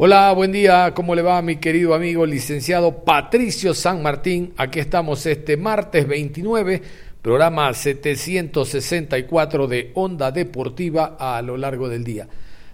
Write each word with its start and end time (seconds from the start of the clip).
Hola, 0.00 0.30
buen 0.30 0.52
día, 0.52 0.94
¿cómo 0.94 1.16
le 1.16 1.22
va 1.22 1.42
mi 1.42 1.56
querido 1.56 1.92
amigo 1.92 2.24
licenciado 2.24 3.02
Patricio 3.02 3.74
San 3.74 4.00
Martín? 4.00 4.54
Aquí 4.56 4.78
estamos 4.78 5.26
este 5.26 5.56
martes 5.56 6.06
29, 6.06 6.80
programa 7.20 7.74
764 7.74 9.66
de 9.66 9.90
Onda 9.94 10.30
Deportiva 10.30 11.16
a 11.18 11.42
lo 11.42 11.56
largo 11.56 11.88
del 11.88 12.04
día. 12.04 12.28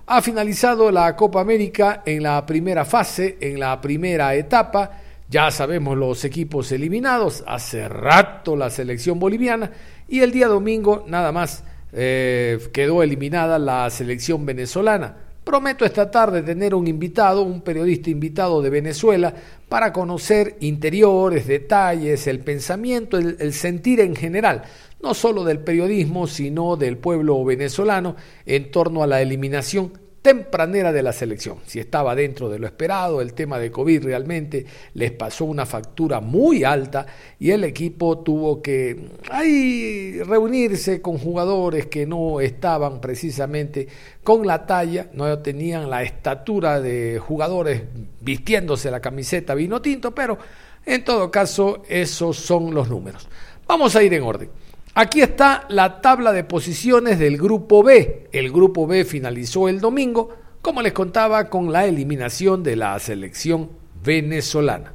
Ha 0.04 0.20
finalizado 0.20 0.90
la 0.90 1.16
Copa 1.16 1.40
América 1.40 2.02
en 2.04 2.24
la 2.24 2.44
primera 2.44 2.84
fase, 2.84 3.38
en 3.40 3.58
la 3.58 3.80
primera 3.80 4.34
etapa. 4.34 4.90
Ya 5.30 5.50
sabemos 5.50 5.96
los 5.96 6.26
equipos 6.26 6.72
eliminados, 6.72 7.42
hace 7.46 7.88
rato 7.88 8.54
la 8.54 8.68
selección 8.68 9.18
boliviana 9.18 9.70
y 10.08 10.20
el 10.20 10.30
día 10.30 10.46
domingo 10.46 11.06
nada 11.08 11.32
más 11.32 11.64
eh, 11.94 12.58
quedó 12.70 13.02
eliminada 13.02 13.58
la 13.58 13.88
selección 13.88 14.44
venezolana. 14.44 15.23
Prometo 15.44 15.84
esta 15.84 16.10
tarde 16.10 16.42
tener 16.42 16.74
un 16.74 16.86
invitado, 16.86 17.42
un 17.42 17.60
periodista 17.60 18.08
invitado 18.08 18.62
de 18.62 18.70
Venezuela, 18.70 19.34
para 19.68 19.92
conocer 19.92 20.56
interiores, 20.60 21.46
detalles, 21.46 22.26
el 22.26 22.40
pensamiento, 22.40 23.18
el, 23.18 23.52
sentir 23.52 24.00
en 24.00 24.16
general, 24.16 24.62
no 25.02 25.12
solo 25.12 25.44
del 25.44 25.58
periodismo, 25.58 26.26
sino 26.26 26.76
del 26.76 26.96
pueblo 26.96 27.44
venezolano 27.44 28.16
en 28.46 28.70
torno 28.70 29.02
a 29.02 29.06
la 29.06 29.20
eliminación 29.20 29.92
tempranera 30.24 30.90
de 30.90 31.02
la 31.02 31.12
selección. 31.12 31.58
Si 31.66 31.78
estaba 31.78 32.14
dentro 32.14 32.48
de 32.48 32.58
lo 32.58 32.66
esperado, 32.66 33.20
el 33.20 33.34
tema 33.34 33.58
de 33.58 33.70
COVID 33.70 34.04
realmente 34.04 34.64
les 34.94 35.12
pasó 35.12 35.44
una 35.44 35.66
factura 35.66 36.22
muy 36.22 36.64
alta 36.64 37.04
y 37.38 37.50
el 37.50 37.62
equipo 37.62 38.20
tuvo 38.20 38.62
que 38.62 39.10
ahí 39.30 40.22
reunirse 40.22 41.02
con 41.02 41.18
jugadores 41.18 41.88
que 41.88 42.06
no 42.06 42.40
estaban 42.40 43.02
precisamente 43.02 43.86
con 44.22 44.46
la 44.46 44.64
talla, 44.64 45.10
no 45.12 45.40
tenían 45.40 45.90
la 45.90 46.02
estatura 46.02 46.80
de 46.80 47.18
jugadores 47.18 47.82
vistiéndose 48.22 48.90
la 48.90 49.00
camiseta 49.00 49.54
vino 49.54 49.82
tinto, 49.82 50.14
pero 50.14 50.38
en 50.86 51.04
todo 51.04 51.30
caso 51.30 51.82
esos 51.86 52.38
son 52.38 52.72
los 52.72 52.88
números. 52.88 53.28
Vamos 53.66 53.94
a 53.94 54.02
ir 54.02 54.14
en 54.14 54.22
orden. 54.22 54.63
Aquí 54.96 55.22
está 55.22 55.64
la 55.70 56.00
tabla 56.00 56.32
de 56.32 56.44
posiciones 56.44 57.18
del 57.18 57.36
grupo 57.36 57.82
B. 57.82 58.28
El 58.30 58.52
grupo 58.52 58.86
B 58.86 59.04
finalizó 59.04 59.68
el 59.68 59.80
domingo, 59.80 60.28
como 60.62 60.82
les 60.82 60.92
contaba, 60.92 61.50
con 61.50 61.72
la 61.72 61.84
eliminación 61.84 62.62
de 62.62 62.76
la 62.76 62.96
selección 63.00 63.70
venezolana. 64.04 64.92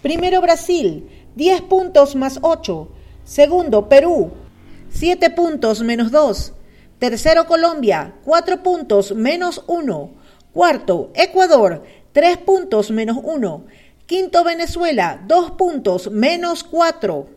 Primero 0.00 0.40
Brasil, 0.40 1.28
10 1.34 1.60
puntos 1.62 2.16
más 2.16 2.38
8. 2.40 2.88
Segundo 3.24 3.86
Perú, 3.86 4.32
7 4.88 5.28
puntos 5.28 5.82
menos 5.82 6.10
2. 6.10 6.54
Tercero 6.98 7.44
Colombia, 7.44 8.14
4 8.24 8.62
puntos 8.62 9.14
menos 9.14 9.62
1. 9.66 10.10
Cuarto 10.54 11.10
Ecuador, 11.14 11.84
3 12.12 12.38
puntos 12.38 12.90
menos 12.90 13.18
1. 13.22 13.66
Quinto 14.06 14.42
Venezuela, 14.42 15.22
2 15.26 15.50
puntos 15.50 16.10
menos 16.10 16.64
4. 16.64 17.35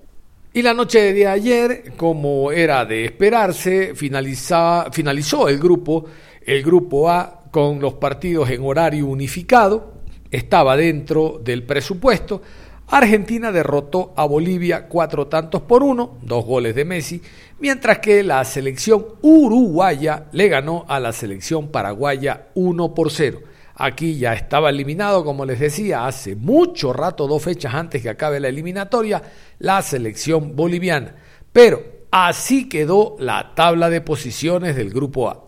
Y 0.51 0.63
la 0.63 0.73
noche 0.73 1.13
de 1.13 1.27
ayer, 1.27 1.93
como 1.95 2.51
era 2.51 2.83
de 2.83 3.05
esperarse, 3.05 3.93
finalizó 3.93 5.47
el 5.47 5.59
grupo, 5.59 6.05
el 6.43 6.63
grupo 6.63 7.07
A, 7.07 7.43
con 7.51 7.79
los 7.79 7.93
partidos 7.95 8.49
en 8.49 8.63
horario 8.63 9.05
unificado, 9.05 9.93
estaba 10.31 10.75
dentro 10.75 11.39
del 11.43 11.63
presupuesto. 11.63 12.41
Argentina 12.87 13.51
derrotó 13.51 14.13
a 14.15 14.25
Bolivia 14.25 14.87
cuatro 14.87 15.27
tantos 15.27 15.61
por 15.61 15.83
uno, 15.83 16.17
dos 16.23 16.43
goles 16.43 16.73
de 16.73 16.85
Messi, 16.85 17.21
mientras 17.59 17.99
que 17.99 18.23
la 18.23 18.43
selección 18.43 19.05
uruguaya 19.21 20.25
le 20.31 20.47
ganó 20.47 20.83
a 20.87 20.99
la 20.99 21.13
selección 21.13 21.67
paraguaya 21.67 22.47
1 22.55 22.95
por 22.95 23.11
0. 23.11 23.41
Aquí 23.81 24.17
ya 24.17 24.33
estaba 24.33 24.71
eliminado, 24.71 25.23
como 25.23 25.45
les 25.45 25.57
decía, 25.57 26.05
hace 26.05 26.35
mucho 26.35 26.91
rato, 26.91 27.27
dos 27.27 27.41
fechas 27.41 27.73
antes 27.73 28.01
que 28.01 28.09
acabe 28.09 28.41
la 28.41 28.49
eliminatoria, 28.49 29.23
la 29.57 29.81
selección 29.81 30.53
boliviana. 30.53 31.15
Pero 31.53 31.81
así 32.11 32.67
quedó 32.67 33.15
la 33.19 33.53
tabla 33.55 33.89
de 33.89 34.01
posiciones 34.01 34.75
del 34.75 34.89
grupo 34.89 35.29
A. 35.29 35.45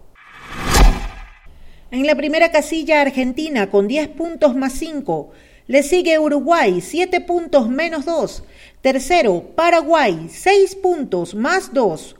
En 1.91 2.07
la 2.07 2.15
primera 2.15 2.53
casilla 2.53 3.01
Argentina 3.01 3.69
con 3.69 3.89
10 3.89 4.07
puntos 4.07 4.55
más 4.55 4.71
5. 4.73 5.31
Le 5.67 5.83
sigue 5.83 6.17
Uruguay, 6.17 6.79
7 6.79 7.19
puntos 7.19 7.67
menos 7.67 8.05
2. 8.05 8.45
Tercero, 8.79 9.43
Paraguay, 9.57 10.29
6 10.29 10.75
puntos 10.75 11.35
más 11.35 11.73
2. 11.73 12.15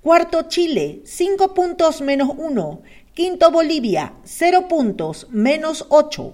Cuarto, 0.00 0.42
Chile, 0.48 1.02
5 1.04 1.54
puntos 1.54 2.00
menos 2.00 2.30
1. 2.36 2.82
Quinto 3.14 3.50
Bolivia, 3.50 4.14
0 4.24 4.68
puntos, 4.68 5.26
menos 5.30 5.84
8. 5.90 6.32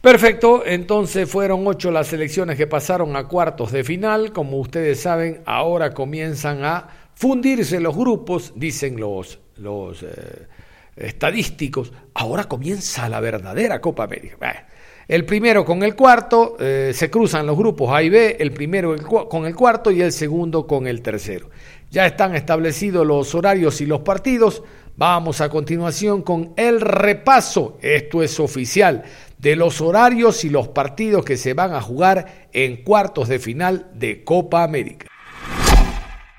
Perfecto, 0.00 0.66
entonces 0.66 1.30
fueron 1.30 1.64
ocho 1.64 1.92
las 1.92 2.08
selecciones 2.08 2.56
que 2.56 2.66
pasaron 2.66 3.14
a 3.14 3.28
cuartos 3.28 3.70
de 3.70 3.84
final. 3.84 4.32
Como 4.32 4.58
ustedes 4.58 4.98
saben, 4.98 5.42
ahora 5.46 5.94
comienzan 5.94 6.64
a 6.64 6.88
fundirse 7.14 7.78
los 7.78 7.96
grupos, 7.96 8.52
dicen 8.56 8.98
los, 8.98 9.38
los 9.58 10.02
eh, 10.02 10.48
estadísticos. 10.96 11.92
Ahora 12.14 12.44
comienza 12.44 13.08
la 13.08 13.20
verdadera 13.20 13.80
Copa 13.80 14.02
América. 14.02 14.66
El 15.06 15.24
primero 15.24 15.64
con 15.64 15.84
el 15.84 15.94
cuarto, 15.94 16.56
eh, 16.58 16.90
se 16.92 17.10
cruzan 17.10 17.46
los 17.46 17.56
grupos 17.56 17.90
A 17.92 18.02
y 18.02 18.08
B, 18.08 18.38
el 18.40 18.50
primero 18.50 18.96
con 19.28 19.46
el 19.46 19.54
cuarto 19.54 19.92
y 19.92 20.02
el 20.02 20.10
segundo 20.10 20.66
con 20.66 20.88
el 20.88 21.00
tercero. 21.00 21.48
Ya 21.92 22.06
están 22.06 22.34
establecidos 22.34 23.06
los 23.06 23.34
horarios 23.34 23.80
y 23.80 23.86
los 23.86 24.00
partidos. 24.00 24.62
Vamos 24.96 25.40
a 25.40 25.48
continuación 25.48 26.20
con 26.20 26.52
el 26.56 26.78
repaso, 26.78 27.78
esto 27.80 28.22
es 28.22 28.38
oficial, 28.38 29.04
de 29.38 29.56
los 29.56 29.80
horarios 29.80 30.44
y 30.44 30.50
los 30.50 30.68
partidos 30.68 31.24
que 31.24 31.38
se 31.38 31.54
van 31.54 31.72
a 31.72 31.80
jugar 31.80 32.48
en 32.52 32.84
cuartos 32.84 33.28
de 33.28 33.38
final 33.38 33.90
de 33.94 34.22
Copa 34.22 34.62
América. 34.62 35.06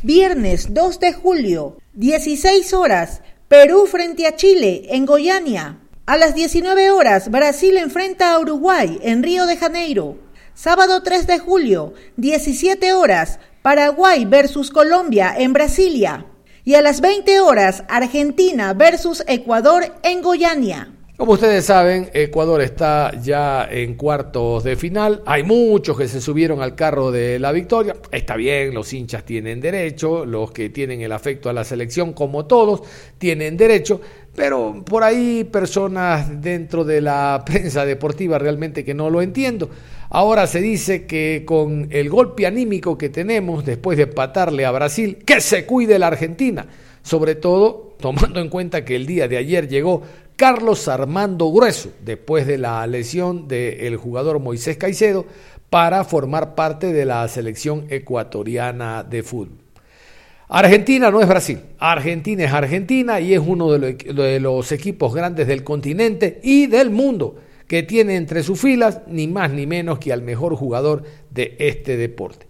Viernes 0.03 0.71
2 0.71 0.99
de 0.99 1.13
julio, 1.13 1.77
16 1.93 2.73
horas, 2.73 3.23
Perú 3.47 3.87
frente 3.87 4.27
a 4.27 4.35
Chile 4.35 4.83
en 4.89 5.07
Goiânia. 5.07 5.79
A 6.05 6.17
las 6.17 6.35
19 6.35 6.91
horas, 6.91 7.31
Brasil 7.31 7.77
enfrenta 7.77 8.33
a 8.33 8.39
Uruguay 8.39 8.99
en 9.01 9.23
Río 9.23 9.47
de 9.47 9.57
Janeiro. 9.57 10.17
Sábado 10.53 11.01
3 11.01 11.25
de 11.25 11.39
julio, 11.39 11.93
17 12.17 12.93
horas, 12.93 13.39
Paraguay 13.63 14.25
versus 14.25 14.69
Colombia 14.69 15.33
en 15.35 15.53
Brasilia 15.53 16.27
y 16.65 16.75
a 16.75 16.81
las 16.81 17.01
20 17.01 17.39
horas 17.41 17.83
Argentina 17.89 18.73
versus 18.73 19.23
Ecuador 19.27 19.83
en 20.03 20.21
Goiânia. 20.21 20.89
Como 21.15 21.33
ustedes 21.33 21.65
saben, 21.65 22.09
Ecuador 22.13 22.59
está 22.61 23.11
ya 23.21 23.67
en 23.69 23.93
cuartos 23.93 24.63
de 24.63 24.75
final. 24.75 25.21
Hay 25.27 25.43
muchos 25.43 25.95
que 25.95 26.07
se 26.07 26.19
subieron 26.19 26.61
al 26.61 26.73
carro 26.73 27.11
de 27.11 27.37
la 27.37 27.51
victoria. 27.51 27.95
Está 28.11 28.35
bien, 28.35 28.73
los 28.73 28.91
hinchas 28.91 29.23
tienen 29.23 29.61
derecho, 29.61 30.25
los 30.25 30.51
que 30.51 30.69
tienen 30.69 31.01
el 31.01 31.11
afecto 31.11 31.49
a 31.49 31.53
la 31.53 31.63
selección, 31.63 32.13
como 32.13 32.45
todos, 32.45 32.81
tienen 33.19 33.57
derecho. 33.57 34.01
Pero 34.35 34.83
por 34.83 35.03
ahí 35.03 35.43
personas 35.43 36.41
dentro 36.41 36.83
de 36.83 36.99
la 36.99 37.43
prensa 37.45 37.85
deportiva 37.85 38.39
realmente 38.39 38.83
que 38.83 38.95
no 38.95 39.11
lo 39.11 39.21
entiendo. 39.21 39.69
Ahora 40.15 40.45
se 40.45 40.61
dice 40.61 41.07
que 41.07 41.41
con 41.43 41.87
el 41.89 42.07
golpe 42.07 42.45
anímico 42.45 42.99
que 42.99 43.09
tenemos 43.09 43.65
después 43.65 43.97
de 43.97 44.05
patarle 44.05 44.63
a 44.63 44.69
Brasil, 44.69 45.17
que 45.25 45.41
se 45.41 45.65
cuide 45.65 45.97
la 45.97 46.05
Argentina. 46.05 46.67
Sobre 47.01 47.33
todo 47.33 47.95
tomando 47.99 48.39
en 48.39 48.49
cuenta 48.49 48.85
que 48.85 48.95
el 48.95 49.07
día 49.07 49.27
de 49.27 49.37
ayer 49.37 49.67
llegó 49.67 50.03
Carlos 50.35 50.87
Armando 50.87 51.51
Grueso, 51.51 51.93
después 52.05 52.45
de 52.45 52.59
la 52.59 52.85
lesión 52.85 53.47
del 53.47 53.97
jugador 53.97 54.37
Moisés 54.37 54.77
Caicedo, 54.77 55.25
para 55.71 56.03
formar 56.03 56.53
parte 56.53 56.93
de 56.93 57.05
la 57.05 57.27
selección 57.27 57.87
ecuatoriana 57.89 59.03
de 59.03 59.23
fútbol. 59.23 59.57
Argentina 60.47 61.09
no 61.09 61.21
es 61.21 61.27
Brasil, 61.27 61.59
Argentina 61.79 62.43
es 62.43 62.53
Argentina 62.53 63.19
y 63.19 63.33
es 63.33 63.39
uno 63.43 63.71
de 63.71 64.39
los 64.39 64.71
equipos 64.71 65.15
grandes 65.15 65.47
del 65.47 65.63
continente 65.63 66.39
y 66.43 66.67
del 66.67 66.91
mundo 66.91 67.37
que 67.67 67.83
tiene 67.83 68.15
entre 68.15 68.43
sus 68.43 68.59
filas 68.59 69.01
ni 69.07 69.27
más 69.27 69.51
ni 69.51 69.65
menos 69.65 69.99
que 69.99 70.13
al 70.13 70.21
mejor 70.21 70.55
jugador 70.55 71.03
de 71.31 71.55
este 71.59 71.97
deporte. 71.97 72.47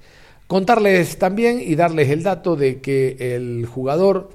Contarles 0.47 1.17
también 1.17 1.59
y 1.61 1.75
darles 1.75 2.09
el 2.09 2.23
dato 2.23 2.55
de 2.55 2.81
que 2.81 3.35
el 3.35 3.65
jugador 3.65 4.29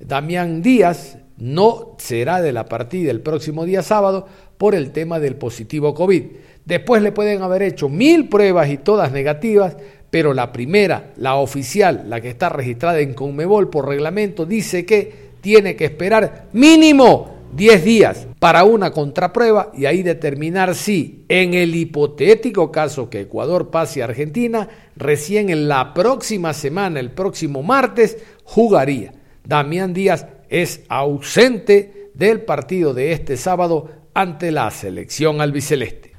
Damián 0.00 0.62
Díaz 0.62 1.18
no 1.36 1.96
será 1.98 2.40
de 2.40 2.52
la 2.52 2.66
partida 2.66 3.10
el 3.10 3.20
próximo 3.20 3.64
día 3.64 3.82
sábado 3.82 4.26
por 4.56 4.74
el 4.74 4.92
tema 4.92 5.20
del 5.20 5.36
positivo 5.36 5.94
COVID. 5.94 6.24
Después 6.64 7.02
le 7.02 7.12
pueden 7.12 7.42
haber 7.42 7.62
hecho 7.62 7.88
mil 7.88 8.28
pruebas 8.28 8.68
y 8.70 8.78
todas 8.78 9.12
negativas, 9.12 9.76
pero 10.10 10.34
la 10.34 10.52
primera, 10.52 11.12
la 11.16 11.36
oficial, 11.36 12.04
la 12.08 12.20
que 12.20 12.30
está 12.30 12.48
registrada 12.48 13.00
en 13.00 13.14
Conmebol 13.14 13.70
por 13.70 13.88
reglamento, 13.88 14.46
dice 14.46 14.84
que 14.84 15.28
tiene 15.40 15.76
que 15.76 15.86
esperar 15.86 16.46
mínimo 16.52 17.37
10 17.52 17.84
días 17.84 18.26
para 18.38 18.64
una 18.64 18.90
contraprueba 18.90 19.70
y 19.74 19.86
ahí 19.86 20.02
determinar 20.02 20.74
si 20.74 21.24
en 21.28 21.54
el 21.54 21.74
hipotético 21.74 22.70
caso 22.70 23.10
que 23.10 23.22
Ecuador 23.22 23.70
pase 23.70 24.02
a 24.02 24.06
Argentina, 24.06 24.68
recién 24.96 25.50
en 25.50 25.68
la 25.68 25.94
próxima 25.94 26.52
semana, 26.52 27.00
el 27.00 27.10
próximo 27.10 27.62
martes, 27.62 28.18
jugaría. 28.44 29.12
Damián 29.44 29.94
Díaz 29.94 30.26
es 30.48 30.82
ausente 30.88 32.10
del 32.14 32.42
partido 32.42 32.94
de 32.94 33.12
este 33.12 33.36
sábado 33.36 33.90
ante 34.14 34.50
la 34.50 34.70
selección 34.70 35.40
albiceleste. 35.40 36.12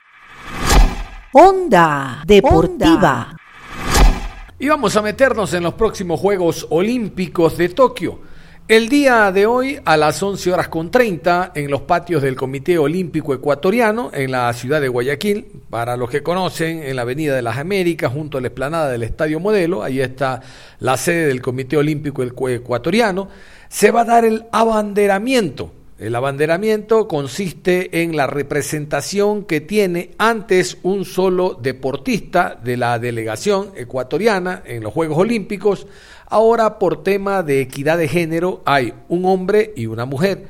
Onda 1.33 2.23
Deportiva. 2.25 3.35
Y 4.57 4.67
vamos 4.67 4.95
a 4.95 5.01
meternos 5.01 5.53
en 5.53 5.63
los 5.63 5.75
próximos 5.75 6.19
Juegos 6.19 6.67
Olímpicos 6.69 7.57
de 7.57 7.69
Tokio. 7.69 8.19
El 8.69 8.87
día 8.87 9.31
de 9.31 9.47
hoy 9.47 9.79
a 9.83 9.97
las 9.97 10.21
11 10.21 10.53
horas 10.53 10.67
con 10.67 10.91
30 10.91 11.53
en 11.55 11.71
los 11.71 11.81
patios 11.81 12.21
del 12.21 12.35
Comité 12.35 12.77
Olímpico 12.77 13.33
Ecuatoriano 13.33 14.11
en 14.13 14.29
la 14.29 14.53
ciudad 14.53 14.79
de 14.79 14.87
Guayaquil, 14.87 15.47
para 15.71 15.97
los 15.97 16.11
que 16.11 16.21
conocen, 16.21 16.83
en 16.83 16.95
la 16.95 17.01
Avenida 17.01 17.35
de 17.35 17.41
las 17.41 17.57
Américas, 17.57 18.13
junto 18.13 18.37
a 18.37 18.41
la 18.41 18.47
explanada 18.49 18.91
del 18.91 19.01
Estadio 19.01 19.39
Modelo, 19.39 19.81
ahí 19.81 19.99
está 19.99 20.41
la 20.81 20.97
sede 20.97 21.25
del 21.25 21.41
Comité 21.41 21.77
Olímpico 21.77 22.21
Ecuatoriano, 22.23 23.29
se 23.69 23.89
va 23.89 24.01
a 24.01 24.05
dar 24.05 24.23
el 24.23 24.45
abanderamiento. 24.51 25.71
El 25.97 26.15
abanderamiento 26.15 27.09
consiste 27.09 28.03
en 28.03 28.15
la 28.15 28.25
representación 28.25 29.43
que 29.43 29.61
tiene 29.61 30.11
antes 30.17 30.77
un 30.83 31.03
solo 31.03 31.57
deportista 31.61 32.57
de 32.63 32.77
la 32.77 32.99
delegación 32.99 33.71
ecuatoriana 33.75 34.61
en 34.65 34.81
los 34.83 34.93
Juegos 34.93 35.17
Olímpicos 35.17 35.87
Ahora, 36.29 36.77
por 36.77 37.03
tema 37.03 37.41
de 37.41 37.61
equidad 37.61 37.97
de 37.97 38.07
género, 38.07 38.61
hay 38.65 38.93
un 39.07 39.25
hombre 39.25 39.73
y 39.75 39.87
una 39.87 40.05
mujer. 40.05 40.47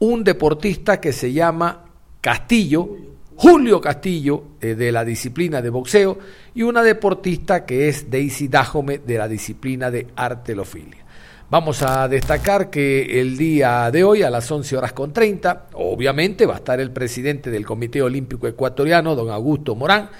Un 0.00 0.24
deportista 0.24 1.00
que 1.00 1.12
se 1.12 1.32
llama 1.32 1.84
Castillo, 2.20 2.96
Julio 3.36 3.80
Castillo, 3.80 4.42
eh, 4.60 4.74
de 4.74 4.90
la 4.90 5.04
disciplina 5.04 5.62
de 5.62 5.70
boxeo, 5.70 6.18
y 6.54 6.62
una 6.62 6.82
deportista 6.82 7.64
que 7.64 7.88
es 7.88 8.10
Daisy 8.10 8.48
Dajome, 8.48 8.98
de 8.98 9.18
la 9.18 9.28
disciplina 9.28 9.90
de 9.90 10.08
artelofilia. 10.16 11.04
Vamos 11.48 11.82
a 11.82 12.06
destacar 12.08 12.68
que 12.68 13.20
el 13.20 13.36
día 13.36 13.90
de 13.90 14.04
hoy, 14.04 14.22
a 14.22 14.30
las 14.30 14.50
11 14.50 14.76
horas 14.76 14.92
con 14.92 15.12
30, 15.12 15.68
obviamente 15.74 16.44
va 16.44 16.54
a 16.54 16.58
estar 16.58 16.80
el 16.80 16.90
presidente 16.90 17.50
del 17.50 17.64
Comité 17.64 18.02
Olímpico 18.02 18.46
Ecuatoriano, 18.46 19.14
don 19.14 19.30
Augusto 19.30 19.74
Morán, 19.74 20.10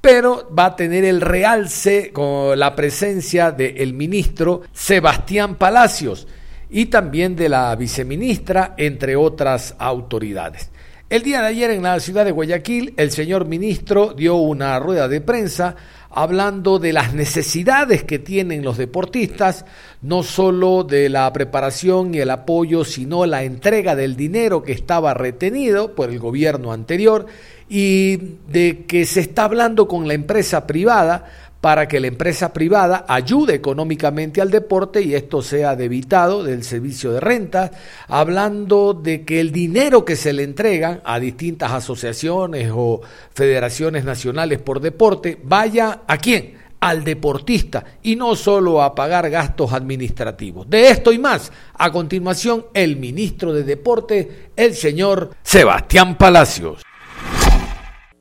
pero 0.00 0.48
va 0.56 0.66
a 0.66 0.76
tener 0.76 1.04
el 1.04 1.20
realce 1.20 2.12
con 2.12 2.58
la 2.58 2.74
presencia 2.76 3.50
del 3.50 3.92
ministro 3.94 4.62
Sebastián 4.72 5.56
Palacios 5.56 6.26
y 6.70 6.86
también 6.86 7.34
de 7.34 7.48
la 7.48 7.74
viceministra, 7.76 8.74
entre 8.76 9.16
otras 9.16 9.74
autoridades. 9.78 10.70
El 11.10 11.22
día 11.22 11.40
de 11.40 11.46
ayer 11.46 11.70
en 11.70 11.82
la 11.82 11.98
ciudad 12.00 12.26
de 12.26 12.32
Guayaquil, 12.32 12.92
el 12.98 13.10
señor 13.10 13.46
ministro 13.46 14.12
dio 14.12 14.36
una 14.36 14.78
rueda 14.78 15.08
de 15.08 15.22
prensa 15.22 15.74
hablando 16.10 16.78
de 16.78 16.92
las 16.92 17.14
necesidades 17.14 18.02
que 18.04 18.18
tienen 18.18 18.64
los 18.64 18.78
deportistas, 18.78 19.64
no 20.00 20.22
solo 20.22 20.84
de 20.84 21.08
la 21.08 21.32
preparación 21.32 22.14
y 22.14 22.18
el 22.20 22.30
apoyo, 22.30 22.84
sino 22.84 23.26
la 23.26 23.42
entrega 23.42 23.94
del 23.94 24.16
dinero 24.16 24.62
que 24.62 24.72
estaba 24.72 25.14
retenido 25.14 25.94
por 25.94 26.10
el 26.10 26.18
gobierno 26.18 26.72
anterior 26.72 27.26
y 27.68 28.16
de 28.50 28.84
que 28.86 29.04
se 29.04 29.20
está 29.20 29.44
hablando 29.44 29.86
con 29.86 30.08
la 30.08 30.14
empresa 30.14 30.66
privada 30.66 31.26
para 31.60 31.88
que 31.88 32.00
la 32.00 32.06
empresa 32.06 32.52
privada 32.52 33.04
ayude 33.08 33.54
económicamente 33.54 34.40
al 34.40 34.50
deporte 34.50 35.02
y 35.02 35.14
esto 35.14 35.42
sea 35.42 35.74
debitado 35.74 36.44
del 36.44 36.62
servicio 36.62 37.12
de 37.12 37.20
renta, 37.20 37.72
hablando 38.06 38.94
de 38.94 39.24
que 39.24 39.40
el 39.40 39.50
dinero 39.50 40.04
que 40.04 40.16
se 40.16 40.32
le 40.32 40.44
entregan 40.44 41.00
a 41.04 41.18
distintas 41.18 41.72
asociaciones 41.72 42.70
o 42.72 43.00
federaciones 43.34 44.04
nacionales 44.04 44.60
por 44.60 44.80
deporte 44.80 45.38
vaya 45.42 46.02
a 46.06 46.18
quién? 46.18 46.56
Al 46.80 47.02
deportista 47.02 47.84
y 48.04 48.14
no 48.14 48.36
solo 48.36 48.80
a 48.80 48.94
pagar 48.94 49.28
gastos 49.28 49.72
administrativos. 49.72 50.70
De 50.70 50.90
esto 50.90 51.12
y 51.12 51.18
más, 51.18 51.50
a 51.74 51.90
continuación, 51.90 52.66
el 52.72 52.96
ministro 52.96 53.52
de 53.52 53.64
Deporte, 53.64 54.50
el 54.54 54.74
señor 54.76 55.30
Sebastián 55.42 56.16
Palacios. 56.16 56.87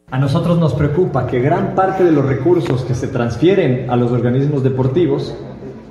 A 0.09 0.19
nosotros 0.19 0.57
nos 0.57 0.74
preocupa 0.74 1.27
que 1.27 1.42
gran 1.42 1.75
parte 1.75 2.06
de 2.06 2.13
los 2.13 2.25
recursos 2.25 2.83
que 2.83 2.95
se 2.95 3.09
transfieren 3.09 3.89
a 3.89 3.98
los 3.98 4.09
organismos 4.09 4.63
deportivos 4.63 5.36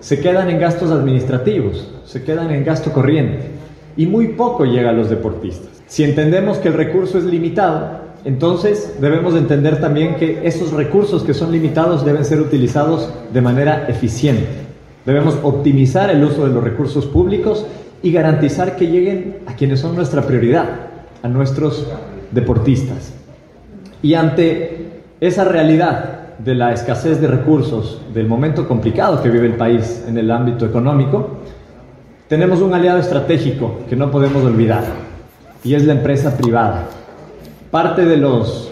se 0.00 0.20
quedan 0.20 0.48
en 0.48 0.58
gastos 0.58 0.90
administrativos, 0.90 1.86
se 2.06 2.24
quedan 2.24 2.50
en 2.50 2.64
gasto 2.64 2.94
corriente 2.94 3.50
y 3.94 4.06
muy 4.06 4.28
poco 4.28 4.64
llega 4.64 4.88
a 4.88 4.94
los 4.94 5.10
deportistas. 5.10 5.82
Si 5.86 6.02
entendemos 6.02 6.56
que 6.56 6.68
el 6.68 6.74
recurso 6.74 7.18
es 7.18 7.24
limitado, 7.24 8.06
entonces 8.24 8.94
debemos 9.02 9.34
entender 9.34 9.82
también 9.82 10.16
que 10.16 10.48
esos 10.48 10.72
recursos 10.72 11.22
que 11.22 11.34
son 11.34 11.52
limitados 11.52 12.02
deben 12.02 12.24
ser 12.24 12.40
utilizados 12.40 13.10
de 13.34 13.42
manera 13.42 13.84
eficiente. 13.86 14.48
Debemos 15.04 15.36
optimizar 15.42 16.08
el 16.08 16.24
uso 16.24 16.46
de 16.48 16.54
los 16.54 16.64
recursos 16.64 17.04
públicos 17.04 17.66
y 18.02 18.12
garantizar 18.12 18.76
que 18.76 18.86
lleguen 18.86 19.40
a 19.44 19.56
quienes 19.56 19.80
son 19.80 19.94
nuestra 19.94 20.22
prioridad, 20.22 20.68
a 21.22 21.28
nuestros 21.28 21.86
deportistas. 22.30 23.12
Y 24.02 24.14
ante 24.14 25.02
esa 25.20 25.44
realidad 25.44 26.16
de 26.38 26.54
la 26.54 26.72
escasez 26.72 27.20
de 27.20 27.28
recursos, 27.28 28.00
del 28.12 28.26
momento 28.26 28.68
complicado 28.68 29.22
que 29.22 29.30
vive 29.30 29.46
el 29.46 29.56
país 29.56 30.04
en 30.06 30.18
el 30.18 30.30
ámbito 30.30 30.66
económico, 30.66 31.38
tenemos 32.28 32.60
un 32.60 32.74
aliado 32.74 32.98
estratégico 32.98 33.80
que 33.88 33.96
no 33.96 34.10
podemos 34.10 34.44
olvidar, 34.44 34.84
y 35.64 35.74
es 35.74 35.84
la 35.84 35.94
empresa 35.94 36.36
privada. 36.36 36.84
Parte 37.70 38.04
de 38.04 38.16
los, 38.16 38.70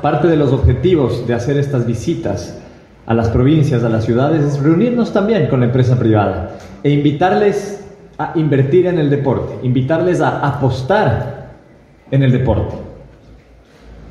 parte 0.00 0.28
de 0.28 0.36
los 0.36 0.52
objetivos 0.52 1.26
de 1.26 1.34
hacer 1.34 1.56
estas 1.58 1.86
visitas 1.86 2.58
a 3.06 3.14
las 3.14 3.28
provincias, 3.28 3.82
a 3.82 3.88
las 3.88 4.04
ciudades, 4.04 4.44
es 4.44 4.62
reunirnos 4.62 5.12
también 5.12 5.48
con 5.48 5.60
la 5.60 5.66
empresa 5.66 5.98
privada 5.98 6.56
e 6.82 6.90
invitarles 6.90 7.84
a 8.18 8.32
invertir 8.36 8.86
en 8.86 8.98
el 8.98 9.10
deporte, 9.10 9.54
invitarles 9.66 10.20
a 10.20 10.46
apostar 10.46 11.50
en 12.10 12.22
el 12.22 12.32
deporte. 12.32 12.89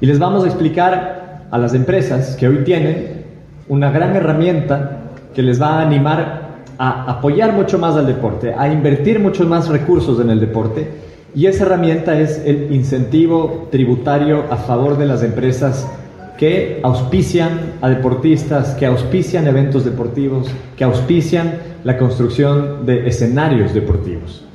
Y 0.02 0.06
les 0.06 0.18
vamos 0.18 0.44
a 0.44 0.48
explicar 0.48 1.48
a 1.52 1.58
las 1.58 1.74
empresas 1.74 2.38
que 2.38 2.48
hoy 2.48 2.64
tienen 2.64 3.26
una 3.68 3.92
gran 3.92 4.16
herramienta 4.16 5.02
que 5.34 5.44
les 5.44 5.62
va 5.62 5.80
a 5.80 5.82
animar 5.82 6.50
a 6.78 7.12
apoyar 7.12 7.52
mucho 7.52 7.78
más 7.78 7.96
al 7.96 8.08
deporte, 8.08 8.54
a 8.58 8.72
invertir 8.72 9.20
muchos 9.20 9.46
más 9.46 9.68
recursos 9.68 10.22
en 10.22 10.30
el 10.30 10.40
deporte. 10.40 10.88
Y 11.36 11.48
esa 11.48 11.66
herramienta 11.66 12.18
es 12.18 12.42
el 12.46 12.74
incentivo 12.74 13.68
tributario 13.70 14.46
a 14.50 14.56
favor 14.56 14.98
de 14.98 15.06
las 15.06 15.22
empresas 15.22 15.86
que 16.38 16.80
auspician 16.82 17.74
a 17.82 17.90
deportistas, 17.90 18.76
que 18.76 18.86
auspician 18.86 19.46
eventos 19.46 19.84
deportivos, 19.84 20.48
que 20.78 20.86
auspician 20.86 21.56
la 21.84 21.98
construcción 21.98 22.86
de 22.86 23.06
escenarios 23.10 23.74
deportivos. 23.74 24.46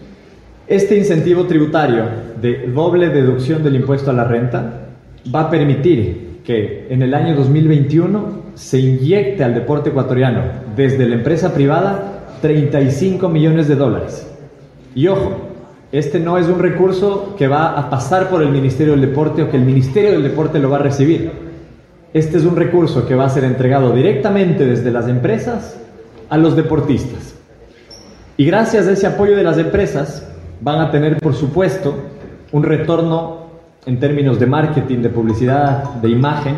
Este 0.66 0.96
incentivo 0.96 1.44
tributario 1.44 2.04
de 2.40 2.68
doble 2.68 3.10
deducción 3.10 3.62
del 3.62 3.76
impuesto 3.76 4.10
a 4.10 4.14
la 4.14 4.24
renta 4.24 4.83
va 5.32 5.42
a 5.42 5.50
permitir 5.50 6.40
que 6.44 6.86
en 6.90 7.02
el 7.02 7.14
año 7.14 7.34
2021 7.34 8.44
se 8.54 8.78
inyecte 8.78 9.44
al 9.44 9.54
deporte 9.54 9.90
ecuatoriano 9.90 10.42
desde 10.76 11.06
la 11.06 11.16
empresa 11.16 11.54
privada 11.54 12.36
35 12.42 13.28
millones 13.28 13.68
de 13.68 13.76
dólares. 13.76 14.30
Y 14.94 15.08
ojo, 15.08 15.32
este 15.92 16.20
no 16.20 16.38
es 16.38 16.48
un 16.48 16.58
recurso 16.58 17.34
que 17.38 17.48
va 17.48 17.78
a 17.78 17.88
pasar 17.88 18.28
por 18.28 18.42
el 18.42 18.50
Ministerio 18.50 18.92
del 18.92 19.00
Deporte 19.00 19.42
o 19.42 19.50
que 19.50 19.56
el 19.56 19.64
Ministerio 19.64 20.12
del 20.12 20.22
Deporte 20.22 20.58
lo 20.58 20.68
va 20.68 20.76
a 20.76 20.80
recibir. 20.80 21.30
Este 22.12 22.36
es 22.36 22.44
un 22.44 22.56
recurso 22.56 23.06
que 23.06 23.14
va 23.14 23.24
a 23.24 23.30
ser 23.30 23.44
entregado 23.44 23.92
directamente 23.92 24.66
desde 24.66 24.90
las 24.90 25.08
empresas 25.08 25.76
a 26.28 26.36
los 26.36 26.54
deportistas. 26.54 27.34
Y 28.36 28.44
gracias 28.44 28.86
a 28.86 28.92
ese 28.92 29.06
apoyo 29.06 29.36
de 29.36 29.44
las 29.44 29.58
empresas 29.58 30.28
van 30.60 30.80
a 30.80 30.90
tener, 30.90 31.18
por 31.18 31.34
supuesto, 31.34 31.94
un 32.52 32.62
retorno 32.62 33.43
en 33.86 34.00
términos 34.00 34.38
de 34.38 34.46
marketing, 34.46 34.98
de 34.98 35.08
publicidad, 35.10 35.94
de 35.94 36.08
imagen, 36.08 36.56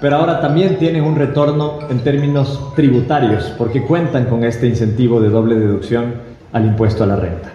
pero 0.00 0.16
ahora 0.16 0.40
también 0.40 0.78
tienen 0.78 1.04
un 1.04 1.16
retorno 1.16 1.78
en 1.90 2.00
términos 2.00 2.72
tributarios, 2.74 3.52
porque 3.58 3.82
cuentan 3.82 4.26
con 4.26 4.44
este 4.44 4.66
incentivo 4.66 5.20
de 5.20 5.28
doble 5.28 5.56
deducción 5.56 6.14
al 6.52 6.66
impuesto 6.66 7.04
a 7.04 7.06
la 7.06 7.16
renta. 7.16 7.52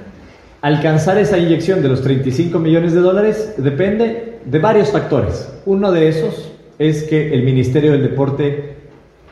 Alcanzar 0.62 1.18
esa 1.18 1.38
inyección 1.38 1.82
de 1.82 1.90
los 1.90 2.02
35 2.02 2.58
millones 2.60 2.94
de 2.94 3.00
dólares 3.00 3.56
depende 3.58 4.40
de 4.46 4.60
varios 4.60 4.90
factores. 4.90 5.52
Uno 5.66 5.92
de 5.92 6.08
esos 6.08 6.52
es 6.80 7.04
que 7.04 7.34
el 7.34 7.44
Ministerio 7.44 7.92
del 7.92 8.04
Deporte 8.04 8.76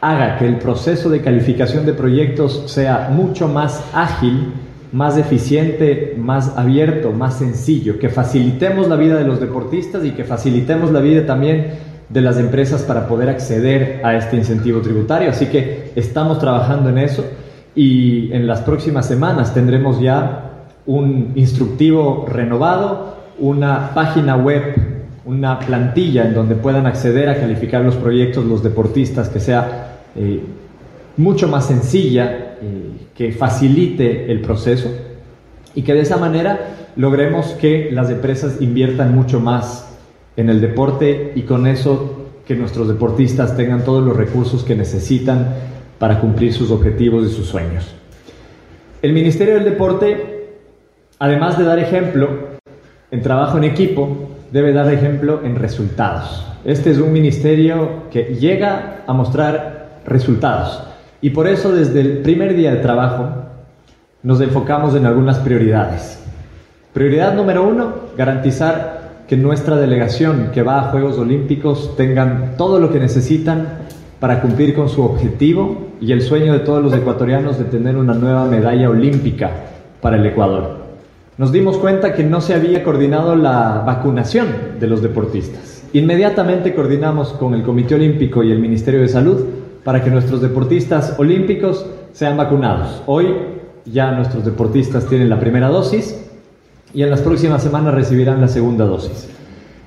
haga 0.01 0.37
que 0.37 0.47
el 0.47 0.57
proceso 0.57 1.09
de 1.09 1.21
calificación 1.21 1.85
de 1.85 1.93
proyectos 1.93 2.63
sea 2.67 3.09
mucho 3.11 3.47
más 3.47 3.83
ágil, 3.93 4.53
más 4.93 5.17
eficiente, 5.17 6.15
más 6.17 6.55
abierto, 6.55 7.11
más 7.11 7.39
sencillo, 7.39 7.97
que 7.97 8.09
facilitemos 8.09 8.87
la 8.87 8.95
vida 8.95 9.17
de 9.17 9.25
los 9.25 9.39
deportistas 9.39 10.05
y 10.05 10.11
que 10.11 10.23
facilitemos 10.23 10.91
la 10.91 11.01
vida 11.01 11.25
también 11.25 11.71
de 12.09 12.21
las 12.21 12.37
empresas 12.37 12.83
para 12.83 13.07
poder 13.07 13.29
acceder 13.29 14.01
a 14.03 14.15
este 14.15 14.37
incentivo 14.37 14.81
tributario. 14.81 15.31
Así 15.31 15.47
que 15.47 15.91
estamos 15.95 16.37
trabajando 16.37 16.89
en 16.89 16.99
eso 16.99 17.25
y 17.75 18.31
en 18.33 18.45
las 18.45 18.61
próximas 18.61 19.07
semanas 19.07 19.53
tendremos 19.53 19.99
ya 19.99 20.67
un 20.85 21.31
instructivo 21.35 22.27
renovado, 22.29 23.17
una 23.39 23.95
página 23.95 24.35
web, 24.35 24.75
una 25.25 25.57
plantilla 25.57 26.25
en 26.25 26.35
donde 26.35 26.53
puedan 26.53 26.85
acceder 26.85 27.29
a 27.29 27.39
calificar 27.39 27.81
los 27.81 27.95
proyectos 27.95 28.45
los 28.45 28.61
deportistas 28.61 29.29
que 29.29 29.39
sea 29.39 30.01
eh, 30.15 30.43
mucho 31.17 31.47
más 31.47 31.67
sencilla, 31.67 32.57
eh, 32.61 32.91
que 33.15 33.31
facilite 33.31 34.31
el 34.31 34.41
proceso 34.41 34.89
y 35.75 35.83
que 35.83 35.93
de 35.93 36.01
esa 36.01 36.17
manera 36.17 36.91
logremos 36.95 37.47
que 37.59 37.89
las 37.91 38.09
empresas 38.09 38.61
inviertan 38.61 39.13
mucho 39.13 39.39
más 39.39 39.95
en 40.35 40.49
el 40.49 40.61
deporte 40.61 41.33
y 41.35 41.43
con 41.43 41.67
eso 41.67 42.29
que 42.45 42.55
nuestros 42.55 42.87
deportistas 42.87 43.55
tengan 43.55 43.83
todos 43.83 44.03
los 44.03 44.17
recursos 44.17 44.63
que 44.63 44.75
necesitan 44.75 45.53
para 45.99 46.19
cumplir 46.19 46.53
sus 46.53 46.71
objetivos 46.71 47.29
y 47.29 47.33
sus 47.33 47.47
sueños. 47.47 47.93
El 49.01 49.13
Ministerio 49.13 49.55
del 49.55 49.65
Deporte, 49.65 50.49
además 51.19 51.57
de 51.57 51.63
dar 51.65 51.79
ejemplo 51.79 52.29
en 53.11 53.21
trabajo 53.21 53.57
en 53.57 53.65
equipo, 53.65 54.29
debe 54.51 54.73
dar 54.73 54.91
ejemplo 54.91 55.41
en 55.43 55.55
resultados. 55.55 56.45
Este 56.65 56.91
es 56.91 56.97
un 56.97 57.11
ministerio 57.11 58.03
que 58.11 58.35
llega 58.35 59.03
a 59.05 59.13
mostrar 59.13 59.99
resultados 60.05 60.81
y 61.23 61.29
por 61.29 61.47
eso 61.47 61.71
desde 61.71 62.01
el 62.01 62.17
primer 62.17 62.53
día 62.53 62.71
de 62.75 62.81
trabajo 62.81 63.29
nos 64.23 64.41
enfocamos 64.41 64.93
en 64.93 65.05
algunas 65.05 65.39
prioridades. 65.39 66.21
Prioridad 66.93 67.33
número 67.33 67.63
uno, 67.63 67.93
garantizar 68.17 69.23
que 69.25 69.37
nuestra 69.37 69.77
delegación 69.77 70.49
que 70.53 70.63
va 70.63 70.81
a 70.81 70.91
Juegos 70.91 71.17
Olímpicos 71.17 71.95
tengan 71.95 72.55
todo 72.57 72.77
lo 72.77 72.91
que 72.91 72.99
necesitan 72.99 73.67
para 74.19 74.41
cumplir 74.41 74.75
con 74.75 74.89
su 74.89 75.01
objetivo 75.01 75.93
y 76.01 76.11
el 76.11 76.21
sueño 76.21 76.51
de 76.51 76.59
todos 76.59 76.83
los 76.83 76.93
ecuatorianos 76.93 77.57
de 77.57 77.65
tener 77.65 77.95
una 77.95 78.13
nueva 78.13 78.43
medalla 78.43 78.89
olímpica 78.89 79.49
para 80.01 80.17
el 80.17 80.25
Ecuador. 80.25 80.83
Nos 81.37 81.53
dimos 81.53 81.77
cuenta 81.77 82.13
que 82.13 82.25
no 82.25 82.41
se 82.41 82.53
había 82.53 82.83
coordinado 82.83 83.37
la 83.37 83.81
vacunación 83.85 84.47
de 84.77 84.87
los 84.87 85.01
deportistas. 85.01 85.85
Inmediatamente 85.93 86.75
coordinamos 86.75 87.29
con 87.29 87.53
el 87.53 87.63
Comité 87.63 87.95
Olímpico 87.95 88.43
y 88.43 88.51
el 88.51 88.59
Ministerio 88.59 88.99
de 88.99 89.07
Salud 89.07 89.62
para 89.83 90.03
que 90.03 90.09
nuestros 90.09 90.41
deportistas 90.41 91.15
olímpicos 91.17 91.85
sean 92.13 92.37
vacunados. 92.37 93.01
Hoy 93.05 93.27
ya 93.85 94.11
nuestros 94.11 94.45
deportistas 94.45 95.05
tienen 95.07 95.29
la 95.29 95.39
primera 95.39 95.67
dosis 95.67 96.19
y 96.93 97.03
en 97.03 97.09
las 97.09 97.21
próximas 97.21 97.63
semanas 97.63 97.93
recibirán 97.93 98.39
la 98.39 98.47
segunda 98.47 98.85
dosis. 98.85 99.29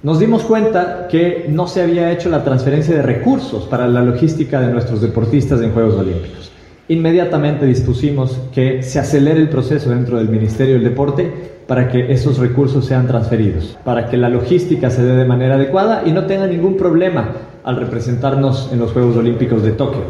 Nos 0.03 0.21
dimos 0.21 0.43
cuenta 0.43 1.09
que 1.09 1.47
no 1.49 1.67
se 1.67 1.83
había 1.83 2.13
hecho 2.13 2.29
la 2.29 2.45
transferencia 2.45 2.95
de 2.95 3.03
recursos 3.03 3.65
para 3.65 3.89
la 3.89 4.03
logística 4.03 4.61
de 4.61 4.73
nuestros 4.73 5.01
deportistas 5.01 5.61
en 5.63 5.73
Juegos 5.73 5.95
Olímpicos. 5.95 6.53
Inmediatamente 6.89 7.67
dispusimos 7.67 8.39
que 8.53 8.83
se 8.83 9.01
acelere 9.01 9.41
el 9.41 9.49
proceso 9.49 9.91
dentro 9.91 10.19
del 10.19 10.29
Ministerio 10.29 10.75
del 10.75 10.85
Deporte 10.85 11.57
para 11.67 11.89
que 11.89 12.13
esos 12.13 12.39
recursos 12.39 12.85
sean 12.85 13.09
transferidos, 13.09 13.77
para 13.85 14.07
que 14.07 14.17
la 14.17 14.29
logística 14.29 14.91
se 14.91 15.03
dé 15.03 15.17
de 15.17 15.25
manera 15.25 15.57
adecuada 15.57 16.05
y 16.07 16.13
no 16.13 16.27
tenga 16.27 16.47
ningún 16.47 16.77
problema 16.77 17.31
al 17.67 17.77
representarnos 17.77 18.71
en 18.73 18.79
los 18.79 18.93
Juegos 18.93 19.17
Olímpicos 19.17 19.63
de 19.65 19.73
Tokio. 19.73 20.03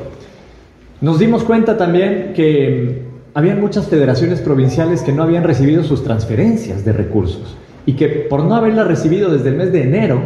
Nos 1.00 1.18
dimos 1.18 1.42
cuenta 1.42 1.78
también 1.78 2.34
que 2.36 3.06
había 3.32 3.56
muchas 3.56 3.86
federaciones 3.86 4.40
provinciales 4.40 5.00
que 5.00 5.12
no 5.12 5.22
habían 5.22 5.42
recibido 5.42 5.82
sus 5.82 6.04
transferencias 6.04 6.84
de 6.84 6.92
recursos 6.92 7.56
y 7.86 7.94
que 7.94 8.08
por 8.08 8.44
no 8.44 8.54
haberlas 8.54 8.86
recibido 8.86 9.30
desde 9.30 9.48
el 9.48 9.56
mes 9.56 9.72
de 9.72 9.84
enero 9.84 10.20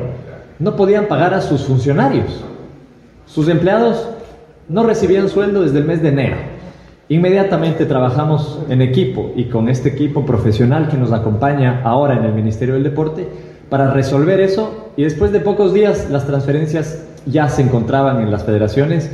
no 0.58 0.74
podían 0.74 1.06
pagar 1.06 1.32
a 1.32 1.40
sus 1.40 1.62
funcionarios. 1.62 2.44
Sus 3.26 3.46
empleados 3.46 4.08
no 4.68 4.82
recibían 4.82 5.28
sueldo 5.28 5.62
desde 5.62 5.78
el 5.78 5.84
mes 5.84 6.02
de 6.02 6.08
enero. 6.08 6.36
Inmediatamente 7.08 7.86
trabajamos 7.86 8.58
en 8.68 8.82
equipo 8.82 9.32
y 9.36 9.44
con 9.44 9.68
este 9.68 9.88
equipo 9.88 10.26
profesional 10.26 10.88
que 10.88 10.96
nos 10.96 11.12
acompaña 11.12 11.82
ahora 11.84 12.16
en 12.16 12.24
el 12.24 12.32
Ministerio 12.32 12.74
del 12.74 12.82
Deporte 12.82 13.28
para 13.68 13.92
resolver 13.92 14.40
eso 14.40 14.90
y 14.96 15.04
después 15.04 15.30
de 15.30 15.38
pocos 15.38 15.72
días 15.72 16.08
las 16.10 16.26
transferencias 16.26 17.04
ya 17.26 17.48
se 17.48 17.62
encontraban 17.62 18.20
en 18.20 18.30
las 18.30 18.44
federaciones 18.44 19.10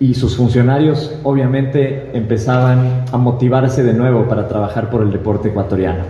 y 0.00 0.14
sus 0.14 0.36
funcionarios 0.36 1.12
obviamente 1.24 2.10
empezaban 2.16 3.04
a 3.10 3.16
motivarse 3.16 3.82
de 3.82 3.94
nuevo 3.94 4.28
para 4.28 4.46
trabajar 4.48 4.90
por 4.90 5.02
el 5.02 5.10
deporte 5.10 5.48
ecuatoriano. 5.48 6.04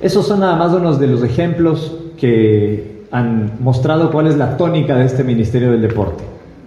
Esos 0.00 0.26
son 0.26 0.40
nada 0.40 0.56
más 0.56 0.72
unos 0.72 1.00
de 1.00 1.08
los 1.08 1.24
ejemplos 1.24 1.96
que 2.16 3.04
han 3.10 3.52
mostrado 3.60 4.12
cuál 4.12 4.28
es 4.28 4.36
la 4.36 4.56
tónica 4.56 4.94
de 4.96 5.06
este 5.06 5.24
Ministerio 5.24 5.72
del 5.72 5.82
Deporte. 5.82 6.22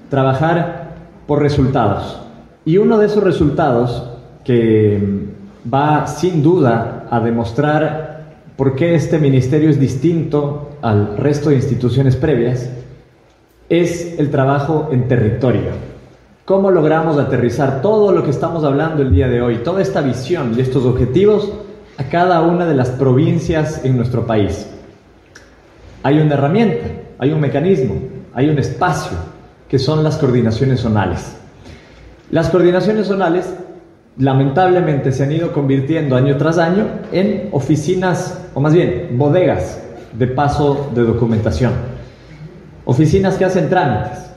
Trabajar 0.10 0.96
por 1.27 1.41
resultados. 1.41 2.20
Y 2.65 2.77
uno 2.77 2.98
de 2.98 3.06
esos 3.06 3.24
resultados 3.24 4.10
que 4.44 5.30
va 5.72 6.08
sin 6.08 6.44
duda 6.44 7.08
a 7.10 7.20
demostrar 7.20 8.36
por 8.58 8.75
qué 8.75 8.96
este 8.96 9.18
ministerio 9.18 9.70
es 9.70 9.80
distinto 9.80 10.72
al 10.82 11.18
resto 11.18 11.50
de 11.50 11.56
instituciones 11.56 12.15
previas 12.15 12.70
es 13.72 14.20
el 14.20 14.30
trabajo 14.30 14.90
en 14.92 15.08
territorio. 15.08 15.72
¿Cómo 16.44 16.72
logramos 16.72 17.18
aterrizar 17.18 17.82
todo 17.82 18.12
lo 18.12 18.22
que 18.22 18.32
estamos 18.32 18.66
hablando 18.66 19.01
el 19.01 19.13
día 19.13 19.30
de 19.30 19.42
hoy, 19.42 19.60
toda 19.63 19.82
esta 19.82 20.01
visión 20.01 20.54
y 20.58 20.60
estos 20.60 20.84
objetivos 20.84 21.54
a 21.98 22.04
cada 22.04 22.42
una 22.42 22.66
de 22.66 22.75
las 22.75 22.90
provincias 22.90 23.86
en 23.86 23.96
nuestro 23.96 24.28
país? 24.28 24.68
Hay 26.04 26.20
una 26.20 26.34
herramienta, 26.34 26.86
hay 27.18 27.32
un 27.32 27.40
mecanismo, 27.40 27.96
hay 28.34 28.50
un 28.50 28.60
espacio, 28.60 29.18
que 29.70 29.80
son 29.80 30.04
las 30.04 30.18
coordinaciones 30.18 30.82
zonales. 30.82 31.38
Las 32.30 32.50
coordinaciones 32.50 33.08
zonales 33.08 33.54
lamentablemente 34.18 35.13
se 35.13 35.24
han 35.24 35.32
ido 35.32 35.54
convirtiendo 35.54 36.18
año 36.18 36.36
tras 36.36 36.58
año 36.58 36.88
en 37.13 37.48
oficinas, 37.54 38.50
o 38.54 38.60
más 38.60 38.74
bien, 38.74 39.12
bodegas 39.13 39.82
de 40.12 40.28
paso 40.28 40.90
de 40.94 41.04
documentación 41.04 41.90
oficinas 42.91 43.36
que 43.36 43.45
hacen 43.45 43.69
trámites 43.69 44.29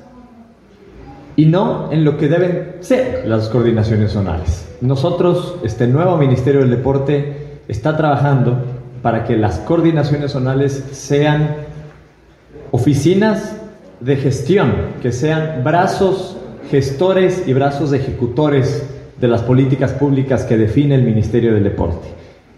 y 1.35 1.47
no 1.47 1.91
en 1.91 2.05
lo 2.05 2.17
que 2.17 2.29
deben 2.29 2.77
ser 2.81 3.25
las 3.27 3.49
coordinaciones 3.49 4.13
zonales. 4.13 4.69
Nosotros, 4.81 5.57
este 5.65 5.89
nuevo 5.89 6.17
Ministerio 6.17 6.61
del 6.61 6.71
Deporte, 6.71 7.59
está 7.67 7.97
trabajando 7.97 8.63
para 9.03 9.25
que 9.25 9.37
las 9.37 9.59
coordinaciones 9.59 10.31
zonales 10.31 10.85
sean 10.93 11.57
oficinas 12.71 13.57
de 13.99 14.17
gestión, 14.17 14.73
que 15.03 15.11
sean 15.11 15.65
brazos 15.65 16.37
gestores 16.71 17.43
y 17.49 17.55
brazos 17.55 17.93
ejecutores 17.93 18.87
de 19.21 19.29
las 19.29 19.43
políticas 19.43 19.93
públicas 19.93 20.45
que 20.45 20.57
define 20.57 20.95
el 20.95 21.03
Ministerio 21.03 21.55
del 21.55 21.65
Deporte. 21.65 22.07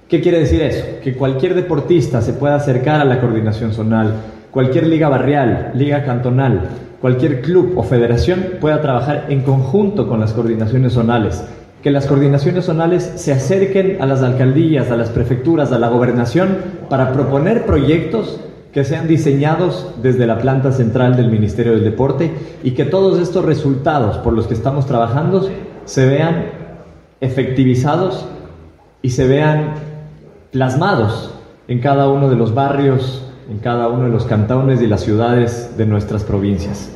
¿Qué 0.09 0.21
quiere 0.21 0.41
decir 0.41 0.61
eso? 0.61 0.85
Que 1.03 1.15
cualquier 1.15 1.55
deportista 1.55 2.21
se 2.21 2.35
pueda 2.35 2.57
acercar 2.57 3.01
a 3.01 3.05
la 3.05 3.19
coordinación 3.19 3.73
zonal, 3.73 4.15
cualquier 4.57 4.87
liga 4.87 5.11
barrial, 5.11 5.73
liga 5.75 6.03
cantonal, 6.03 6.63
cualquier 6.99 7.43
club 7.43 7.75
o 7.77 7.83
federación 7.83 8.53
pueda 8.59 8.81
trabajar 8.81 9.27
en 9.29 9.43
conjunto 9.43 10.09
con 10.09 10.19
las 10.19 10.33
coordinaciones 10.33 10.95
zonales. 10.95 11.45
Que 11.83 11.91
las 11.91 12.07
coordinaciones 12.07 12.65
zonales 12.65 13.03
se 13.17 13.35
acerquen 13.35 13.99
a 14.01 14.07
las 14.07 14.23
alcaldías, 14.23 14.91
a 14.91 14.97
las 14.97 15.11
prefecturas, 15.11 15.73
a 15.73 15.79
la 15.79 15.91
gobernación 15.91 16.57
para 16.89 17.13
proponer 17.13 17.67
proyectos 17.67 18.41
que 18.73 18.85
sean 18.85 19.07
diseñados 19.07 19.93
desde 20.03 20.27
la 20.27 20.39
planta 20.39 20.73
central 20.73 21.17
del 21.17 21.31
Ministerio 21.31 21.73
del 21.73 21.85
Deporte 21.85 22.33
y 22.65 22.71
que 22.71 22.87
todos 22.87 23.21
estos 23.21 23.45
resultados 23.45 24.17
por 24.17 24.33
los 24.33 24.47
que 24.47 24.55
estamos 24.55 24.87
trabajando 24.87 25.51
se 25.85 26.07
vean 26.07 26.47
efectivizados 27.21 28.25
y 29.03 29.11
se 29.11 29.29
vean 29.29 29.75
plasmados 30.51 31.35
en 31.69 31.81
cada 31.81 32.09
uno 32.09 32.31
de 32.31 32.37
los 32.37 32.55
barrios, 32.55 33.26
en 33.51 33.59
cada 33.59 33.89
uno 33.89 34.05
de 34.05 34.11
los 34.11 34.25
cantones 34.25 34.83
y 34.83 34.87
las 34.87 35.03
ciudades 35.03 35.77
de 35.77 35.87
nuestras 35.87 36.25
provincias. 36.25 36.91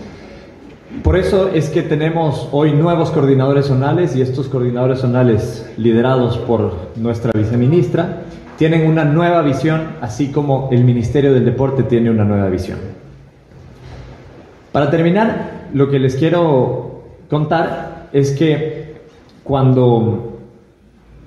Por 1.03 1.17
eso 1.17 1.49
es 1.49 1.71
que 1.71 1.83
tenemos 1.83 2.49
hoy 2.51 2.73
nuevos 2.73 3.11
coordinadores 3.11 3.67
zonales 3.67 4.17
y 4.17 4.23
estos 4.23 4.49
coordinadores 4.49 4.99
zonales 4.99 5.71
liderados 5.77 6.37
por 6.39 6.73
nuestra 6.97 7.31
viceministra 7.33 8.23
tienen 8.59 8.87
una 8.87 9.05
nueva 9.05 9.41
visión, 9.43 9.83
así 10.01 10.33
como 10.33 10.69
el 10.73 10.85
Ministerio 10.85 11.33
del 11.33 11.45
Deporte 11.45 11.85
tiene 11.85 12.11
una 12.11 12.25
nueva 12.25 12.49
visión. 12.49 12.79
Para 14.73 14.91
terminar, 14.91 15.69
lo 15.73 15.89
que 15.91 15.99
les 15.99 16.17
quiero 16.17 17.05
contar 17.31 18.09
es 18.13 18.33
que 18.33 18.97
cuando 19.45 20.39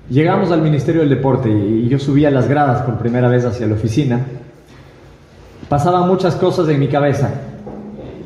llegamos 0.08 0.50
al 0.50 0.62
Ministerio 0.62 1.00
del 1.00 1.10
Deporte 1.10 1.50
y 1.50 1.88
yo 1.88 1.98
subía 1.98 2.30
las 2.30 2.48
gradas 2.48 2.82
por 2.82 2.98
primera 2.98 3.28
vez 3.28 3.44
hacia 3.44 3.66
la 3.66 3.74
oficina, 3.74 4.20
pasaban 5.74 6.06
muchas 6.06 6.36
cosas 6.36 6.68
en 6.68 6.78
mi 6.78 6.86
cabeza. 6.86 7.30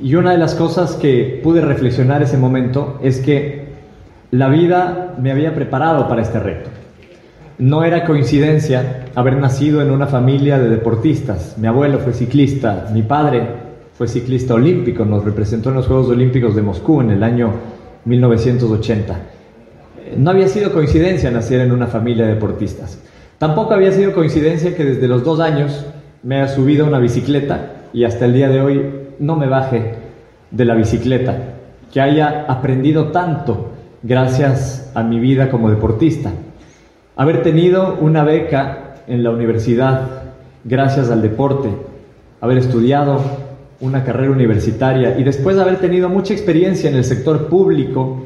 Y 0.02 0.16
una 0.16 0.32
de 0.32 0.36
las 0.36 0.54
cosas 0.54 0.96
que 0.96 1.40
pude 1.42 1.62
reflexionar 1.62 2.20
ese 2.22 2.36
momento 2.36 2.98
es 3.02 3.20
que 3.20 3.68
la 4.30 4.50
vida 4.50 5.14
me 5.18 5.30
había 5.30 5.54
preparado 5.54 6.08
para 6.08 6.20
este 6.20 6.40
reto. 6.40 6.68
No 7.56 7.84
era 7.84 8.04
coincidencia 8.04 9.06
haber 9.14 9.38
nacido 9.38 9.80
en 9.80 9.90
una 9.90 10.06
familia 10.06 10.58
de 10.58 10.68
deportistas. 10.68 11.56
Mi 11.56 11.66
abuelo 11.68 12.00
fue 12.00 12.12
ciclista, 12.12 12.90
mi 12.92 13.00
padre 13.00 13.46
fue 13.94 14.08
ciclista 14.08 14.52
olímpico, 14.52 15.06
nos 15.06 15.24
representó 15.24 15.70
en 15.70 15.76
los 15.76 15.86
Juegos 15.86 16.10
Olímpicos 16.10 16.54
de 16.54 16.60
Moscú 16.60 17.00
en 17.00 17.12
el 17.12 17.22
año 17.22 17.50
1980. 18.04 19.16
No 20.18 20.32
había 20.32 20.48
sido 20.48 20.70
coincidencia 20.70 21.30
nacer 21.30 21.62
en 21.62 21.72
una 21.72 21.86
familia 21.86 22.26
de 22.26 22.34
deportistas. 22.34 22.98
Tampoco 23.38 23.72
había 23.72 23.92
sido 23.92 24.12
coincidencia 24.12 24.76
que 24.76 24.84
desde 24.84 25.08
los 25.08 25.24
dos 25.24 25.40
años 25.40 25.86
me 26.22 26.36
haya 26.36 26.48
subido 26.48 26.86
una 26.86 26.98
bicicleta 26.98 27.88
y 27.92 28.04
hasta 28.04 28.24
el 28.24 28.34
día 28.34 28.48
de 28.48 28.60
hoy 28.60 28.90
no 29.18 29.36
me 29.36 29.46
baje 29.46 29.94
de 30.50 30.64
la 30.64 30.74
bicicleta, 30.74 31.36
que 31.92 32.00
haya 32.00 32.44
aprendido 32.48 33.08
tanto 33.08 33.72
gracias 34.02 34.90
a 34.94 35.02
mi 35.02 35.20
vida 35.20 35.50
como 35.50 35.70
deportista. 35.70 36.32
Haber 37.16 37.42
tenido 37.42 37.96
una 38.00 38.24
beca 38.24 38.96
en 39.06 39.22
la 39.22 39.30
universidad 39.30 40.02
gracias 40.64 41.10
al 41.10 41.22
deporte, 41.22 41.70
haber 42.40 42.58
estudiado 42.58 43.20
una 43.80 44.04
carrera 44.04 44.32
universitaria 44.32 45.18
y 45.18 45.24
después 45.24 45.56
de 45.56 45.62
haber 45.62 45.76
tenido 45.76 46.08
mucha 46.08 46.34
experiencia 46.34 46.90
en 46.90 46.96
el 46.96 47.04
sector 47.04 47.48
público, 47.48 48.22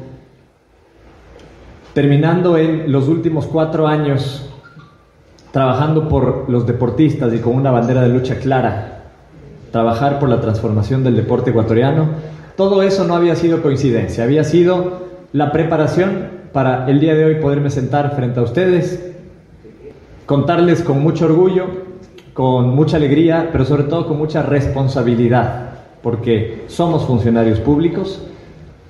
terminando 1.93 2.57
en 2.57 2.91
los 2.91 3.07
últimos 3.07 3.45
cuatro 3.45 3.87
años 3.87 4.52
trabajando 5.53 6.09
por 6.09 6.49
los 6.49 6.65
deportistas 6.65 7.31
y 7.31 7.37
con 7.37 7.55
una 7.55 7.69
bandera 7.69 8.01
de 8.01 8.09
lucha 8.09 8.39
clara, 8.39 9.03
trabajar 9.71 10.17
por 10.17 10.27
la 10.27 10.41
transformación 10.41 11.03
del 11.03 11.15
deporte 11.15 11.51
ecuatoriano, 11.51 12.07
todo 12.57 12.81
eso 12.81 13.03
no 13.03 13.13
había 13.13 13.35
sido 13.35 13.61
coincidencia, 13.61 14.23
había 14.23 14.43
sido 14.43 15.03
la 15.31 15.51
preparación 15.51 16.27
para 16.53 16.89
el 16.89 16.99
día 16.99 17.13
de 17.13 17.25
hoy 17.25 17.35
poderme 17.35 17.69
sentar 17.69 18.15
frente 18.15 18.39
a 18.39 18.43
ustedes, 18.43 19.13
contarles 20.25 20.81
con 20.81 21.03
mucho 21.03 21.25
orgullo, 21.25 21.65
con 22.33 22.69
mucha 22.69 22.97
alegría, 22.97 23.49
pero 23.51 23.63
sobre 23.63 23.83
todo 23.83 24.07
con 24.07 24.17
mucha 24.17 24.41
responsabilidad, 24.41 25.69
porque 26.01 26.63
somos 26.65 27.05
funcionarios 27.05 27.59
públicos 27.59 28.25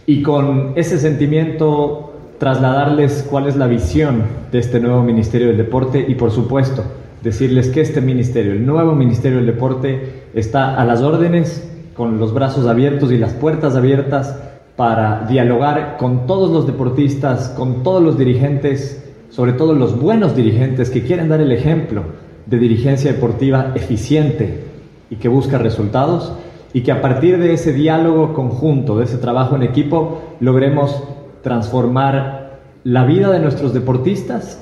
y 0.06 0.22
con 0.22 0.72
ese 0.76 0.98
sentimiento 0.98 2.13
trasladarles 2.44 3.26
cuál 3.30 3.48
es 3.48 3.56
la 3.56 3.68
visión 3.68 4.24
de 4.52 4.60
este 4.60 4.82
nuevo 4.82 5.02
Ministerio 5.02 5.48
del 5.48 5.56
Deporte 5.56 6.06
y 6.06 6.16
por 6.16 6.30
supuesto 6.30 6.84
decirles 7.22 7.70
que 7.70 7.80
este 7.80 8.02
ministerio, 8.02 8.52
el 8.52 8.66
nuevo 8.66 8.94
Ministerio 8.94 9.38
del 9.38 9.46
Deporte, 9.46 10.24
está 10.34 10.76
a 10.76 10.84
las 10.84 11.02
órdenes, 11.02 11.66
con 11.96 12.20
los 12.20 12.34
brazos 12.34 12.68
abiertos 12.68 13.14
y 13.14 13.18
las 13.18 13.32
puertas 13.32 13.78
abiertas 13.78 14.38
para 14.76 15.26
dialogar 15.26 15.96
con 15.98 16.28
todos 16.28 16.52
los 16.52 16.68
deportistas, 16.68 17.48
con 17.48 17.82
todos 17.82 18.04
los 18.04 18.18
dirigentes, 18.18 19.10
sobre 19.30 19.54
todo 19.54 19.74
los 19.74 19.98
buenos 19.98 20.36
dirigentes 20.36 20.90
que 20.90 21.04
quieren 21.04 21.30
dar 21.30 21.40
el 21.40 21.54
ejemplo 21.54 22.04
de 22.46 22.58
dirigencia 22.58 23.14
deportiva 23.14 23.72
eficiente 23.74 24.66
y 25.10 25.16
que 25.16 25.30
busca 25.30 25.60
resultados 25.60 26.34
y 26.74 26.82
que 26.82 26.92
a 26.92 27.02
partir 27.02 27.38
de 27.38 27.54
ese 27.54 27.72
diálogo 27.72 28.34
conjunto, 28.34 28.98
de 28.98 29.06
ese 29.06 29.18
trabajo 29.18 29.56
en 29.56 29.64
equipo, 29.64 30.24
logremos 30.42 31.02
transformar 31.44 32.60
la 32.84 33.06
vida 33.06 33.32
de 33.32 33.40
nuestros 33.40 33.74
deportistas 33.74 34.60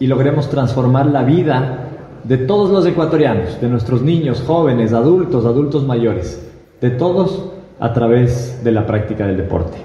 y 0.00 0.08
logremos 0.08 0.50
transformar 0.50 1.06
la 1.06 1.22
vida 1.22 1.88
de 2.24 2.38
todos 2.38 2.70
los 2.70 2.84
ecuatorianos, 2.86 3.60
de 3.60 3.68
nuestros 3.68 4.02
niños, 4.02 4.42
jóvenes, 4.44 4.92
adultos, 4.92 5.44
adultos 5.44 5.86
mayores, 5.86 6.44
de 6.80 6.90
todos 6.90 7.50
a 7.78 7.92
través 7.92 8.64
de 8.64 8.72
la 8.72 8.86
práctica 8.86 9.26
del 9.26 9.36
deporte. 9.36 9.76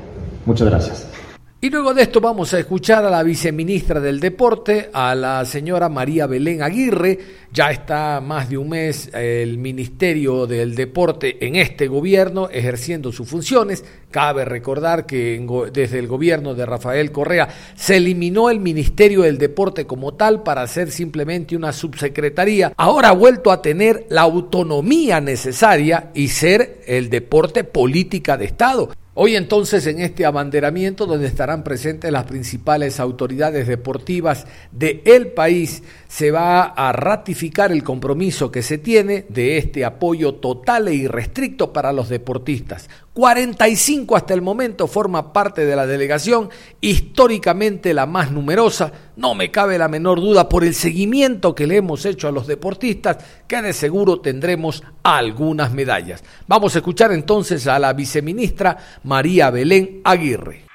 Muchas 0.46 0.68
gracias. 0.68 1.17
Y 1.60 1.72
luego 1.72 1.96
de 1.96 2.04
esto 2.04 2.22
vamos 2.22 2.54
a 2.54 2.60
escuchar 2.60 3.04
a 3.04 3.10
la 3.10 3.24
viceministra 3.24 4.00
del 4.00 4.20
Deporte, 4.20 4.91
a 4.93 5.15
la 5.15 5.43
señora 5.43 5.89
María 5.89 6.28
Belén 6.28 6.62
Aguirre. 6.62 7.17
Ya 7.52 7.72
está 7.72 8.22
más 8.22 8.48
de 8.48 8.60
un 8.60 8.70
mes 8.70 9.10
el 9.12 9.58
Ministerio 9.58 10.46
del 10.46 10.76
Deporte 10.76 11.43
en 11.43 11.56
este 11.56 11.88
gobierno 11.88 12.48
ejerciendo 12.48 13.12
sus 13.12 13.28
funciones. 13.28 13.84
Cabe 14.12 14.46
recordar 14.46 15.08
que 15.08 15.43
desde 15.74 15.98
el 15.98 16.06
gobierno 16.06 16.54
de 16.54 16.67
Rafael 16.67 17.12
Correa 17.12 17.50
se 17.76 17.98
eliminó 17.98 18.52
el 18.52 18.60
Ministerio 18.60 19.24
del 19.24 19.39
Deporte 19.39 19.88
como 19.88 20.13
tal 20.13 20.43
para 20.43 20.67
ser 20.67 20.91
simplemente 20.91 21.56
una 21.56 21.74
subsecretaría. 21.74 22.72
Ahora 22.78 23.10
ha 23.10 23.13
vuelto 23.13 23.52
a 23.52 23.63
tener 23.63 24.06
la 24.10 24.22
autonomía 24.22 25.20
necesaria 25.22 26.12
y 26.13 26.28
ser 26.28 26.82
el 26.86 27.10
deporte 27.10 27.63
política 27.63 28.38
de 28.38 28.46
Estado. 28.46 28.91
Hoy 29.19 29.36
entonces 29.36 29.88
en 29.88 29.99
este 29.99 30.27
abanderamiento 30.27 31.08
donde 31.08 31.25
estarán 31.25 31.63
presentes 31.63 32.12
las 32.12 32.25
principales 32.25 32.99
autoridades 32.99 33.65
deportivas 33.65 34.45
del 34.71 35.01
el 35.06 35.30
país 35.30 35.82
se 36.08 36.30
va 36.30 36.62
a 36.62 36.91
ratificar 36.91 37.71
el 37.71 37.84
compromiso 37.84 38.51
que 38.51 38.62
se 38.62 38.77
tiene 38.77 39.25
de 39.27 39.58
este 39.58 39.86
apoyo 39.86 40.36
total 40.36 40.88
e 40.88 40.93
irrestricto 40.93 41.73
para 41.73 41.93
los 41.93 42.10
deportistas. 42.10 42.91
45 43.17 44.15
hasta 44.15 44.36
el 44.36 44.43
momento 44.43 44.86
forma 44.86 45.34
parte 45.34 45.65
de 45.65 45.75
la 45.75 45.88
delegación, 45.88 46.49
históricamente 46.82 47.95
la 47.95 48.06
más 48.06 48.32
numerosa. 48.32 48.91
No 49.15 49.34
me 49.34 49.49
cabe 49.49 49.80
la 49.80 49.88
menor 49.88 50.21
duda 50.21 50.47
por 50.47 50.63
el 50.63 50.75
seguimiento 50.75 51.56
que 51.56 51.65
le 51.65 51.77
hemos 51.77 52.06
hecho 52.06 52.27
a 52.27 52.32
los 52.32 52.45
deportistas, 52.45 53.17
que 53.47 53.60
de 53.60 53.73
seguro 53.73 54.21
tendremos 54.21 54.84
algunas 55.01 55.73
medallas. 55.73 56.23
Vamos 56.45 56.75
a 56.75 56.77
escuchar 56.77 57.12
entonces 57.12 57.65
a 57.65 57.80
la 57.80 57.91
viceministra 57.93 58.77
María 59.03 59.49
Belén 59.49 60.01
Aguirre. 60.03 60.65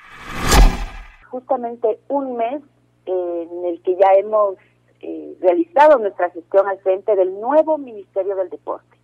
Justamente 1.31 2.01
un 2.09 2.37
mes 2.37 2.61
en 3.07 3.67
el 3.67 3.81
que 3.83 3.95
ya 3.95 4.19
hemos 4.19 4.57
eh, 5.01 5.37
realizado 5.41 5.97
nuestra 6.01 6.29
gestión 6.31 6.67
al 6.67 6.81
frente 6.81 7.15
del 7.15 7.41
nuevo 7.41 7.79
Ministerio 7.79 8.35
del 8.35 8.51
Deporte. 8.51 8.99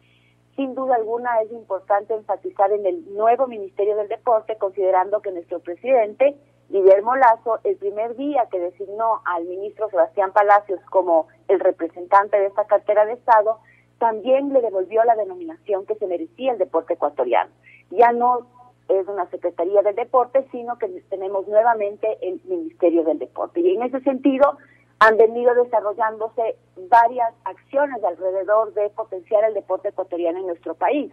Sin 0.58 0.74
duda 0.74 0.96
alguna 0.96 1.40
es 1.42 1.52
importante 1.52 2.14
enfatizar 2.14 2.72
en 2.72 2.84
el 2.84 3.14
nuevo 3.14 3.46
Ministerio 3.46 3.94
del 3.94 4.08
Deporte, 4.08 4.56
considerando 4.58 5.22
que 5.22 5.30
nuestro 5.30 5.60
presidente, 5.60 6.34
Guillermo 6.68 7.14
Lazo, 7.14 7.60
el 7.62 7.76
primer 7.76 8.16
día 8.16 8.48
que 8.50 8.58
designó 8.58 9.22
al 9.24 9.44
ministro 9.44 9.88
Sebastián 9.88 10.32
Palacios 10.32 10.80
como 10.90 11.28
el 11.46 11.60
representante 11.60 12.40
de 12.40 12.46
esta 12.46 12.66
cartera 12.66 13.04
de 13.04 13.12
Estado, 13.12 13.60
también 14.00 14.52
le 14.52 14.60
devolvió 14.60 15.04
la 15.04 15.14
denominación 15.14 15.86
que 15.86 15.94
se 15.94 16.08
merecía 16.08 16.50
el 16.50 16.58
deporte 16.58 16.94
ecuatoriano. 16.94 17.52
Ya 17.90 18.10
no 18.10 18.48
es 18.88 19.06
una 19.06 19.30
Secretaría 19.30 19.82
del 19.82 19.94
Deporte, 19.94 20.44
sino 20.50 20.76
que 20.76 20.88
tenemos 21.08 21.46
nuevamente 21.46 22.18
el 22.20 22.40
Ministerio 22.46 23.04
del 23.04 23.20
Deporte. 23.20 23.60
Y 23.60 23.76
en 23.76 23.84
ese 23.84 24.00
sentido, 24.00 24.58
han 25.00 25.16
venido 25.16 25.54
desarrollándose 25.54 26.56
varias 26.88 27.32
acciones 27.44 28.02
alrededor 28.02 28.74
de 28.74 28.90
potenciar 28.90 29.44
el 29.44 29.54
deporte 29.54 29.88
ecuatoriano 29.88 30.38
en 30.38 30.46
nuestro 30.46 30.74
país. 30.74 31.12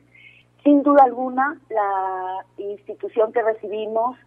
Sin 0.63 0.81
duda 0.81 1.03
alguna, 1.03 1.59
la 1.69 2.45
institución 2.57 3.31
que 3.31 3.43
recibimos 3.43 4.17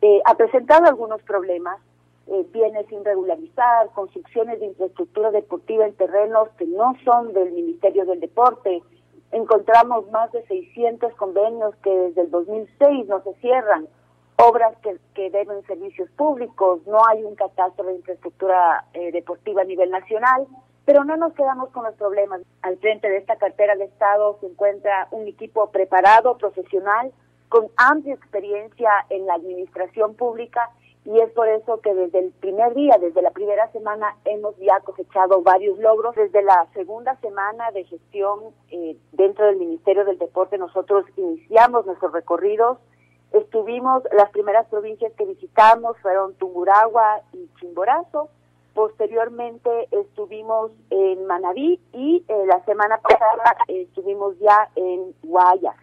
eh, 0.00 0.20
ha 0.24 0.34
presentado 0.36 0.86
algunos 0.86 1.20
problemas, 1.22 1.80
eh, 2.28 2.46
bienes 2.52 2.86
sin 2.86 3.04
regularizar, 3.04 3.88
construcciones 3.90 4.60
de 4.60 4.66
infraestructura 4.66 5.32
deportiva 5.32 5.84
en 5.84 5.94
terrenos 5.94 6.48
que 6.56 6.66
no 6.66 6.94
son 7.04 7.32
del 7.32 7.50
Ministerio 7.50 8.04
del 8.04 8.20
Deporte. 8.20 8.82
Encontramos 9.32 10.08
más 10.12 10.30
de 10.30 10.46
600 10.46 11.14
convenios 11.14 11.74
que 11.82 11.90
desde 11.90 12.20
el 12.22 12.30
2006 12.30 13.08
no 13.08 13.20
se 13.24 13.34
cierran 13.40 13.88
obras 14.42 14.76
que, 14.82 14.96
que 15.14 15.30
deben 15.30 15.62
servicios 15.66 16.10
públicos, 16.10 16.80
no 16.86 17.06
hay 17.06 17.22
un 17.22 17.34
catastro 17.34 17.84
de 17.86 17.94
infraestructura 17.94 18.84
eh, 18.92 19.12
deportiva 19.12 19.62
a 19.62 19.64
nivel 19.64 19.90
nacional, 19.90 20.46
pero 20.84 21.04
no 21.04 21.16
nos 21.16 21.32
quedamos 21.34 21.70
con 21.70 21.84
los 21.84 21.94
problemas. 21.94 22.40
Al 22.62 22.76
frente 22.78 23.08
de 23.08 23.18
esta 23.18 23.36
cartera 23.36 23.76
de 23.76 23.84
Estado 23.84 24.38
se 24.40 24.46
encuentra 24.46 25.08
un 25.12 25.28
equipo 25.28 25.70
preparado, 25.70 26.36
profesional, 26.38 27.12
con 27.48 27.68
amplia 27.76 28.14
experiencia 28.14 28.90
en 29.10 29.26
la 29.26 29.34
administración 29.34 30.14
pública 30.14 30.70
y 31.04 31.18
es 31.18 31.30
por 31.32 31.48
eso 31.48 31.80
que 31.80 31.94
desde 31.94 32.20
el 32.20 32.30
primer 32.30 32.74
día, 32.74 32.96
desde 33.00 33.22
la 33.22 33.32
primera 33.32 33.70
semana, 33.72 34.16
hemos 34.24 34.56
ya 34.58 34.78
cosechado 34.80 35.42
varios 35.42 35.78
logros. 35.78 36.14
Desde 36.14 36.42
la 36.42 36.66
segunda 36.74 37.16
semana 37.16 37.72
de 37.72 37.84
gestión 37.84 38.38
eh, 38.70 38.96
dentro 39.10 39.46
del 39.46 39.56
Ministerio 39.56 40.04
del 40.04 40.18
Deporte, 40.18 40.58
nosotros 40.58 41.04
iniciamos 41.16 41.86
nuestros 41.86 42.12
recorridos 42.12 42.78
Estuvimos, 43.32 44.02
las 44.12 44.30
primeras 44.30 44.66
provincias 44.68 45.12
que 45.14 45.24
visitamos 45.24 45.96
fueron 46.02 46.34
Tunguragua 46.34 47.22
y 47.32 47.48
Chimborazo. 47.58 48.28
Posteriormente 48.74 49.88
estuvimos 49.90 50.70
en 50.90 51.26
Manabí 51.26 51.80
y 51.92 52.24
eh, 52.28 52.46
la 52.46 52.62
semana 52.64 52.98
pasada 52.98 53.56
estuvimos 53.68 54.38
ya 54.38 54.68
en 54.76 55.14
Guayas. 55.22 55.76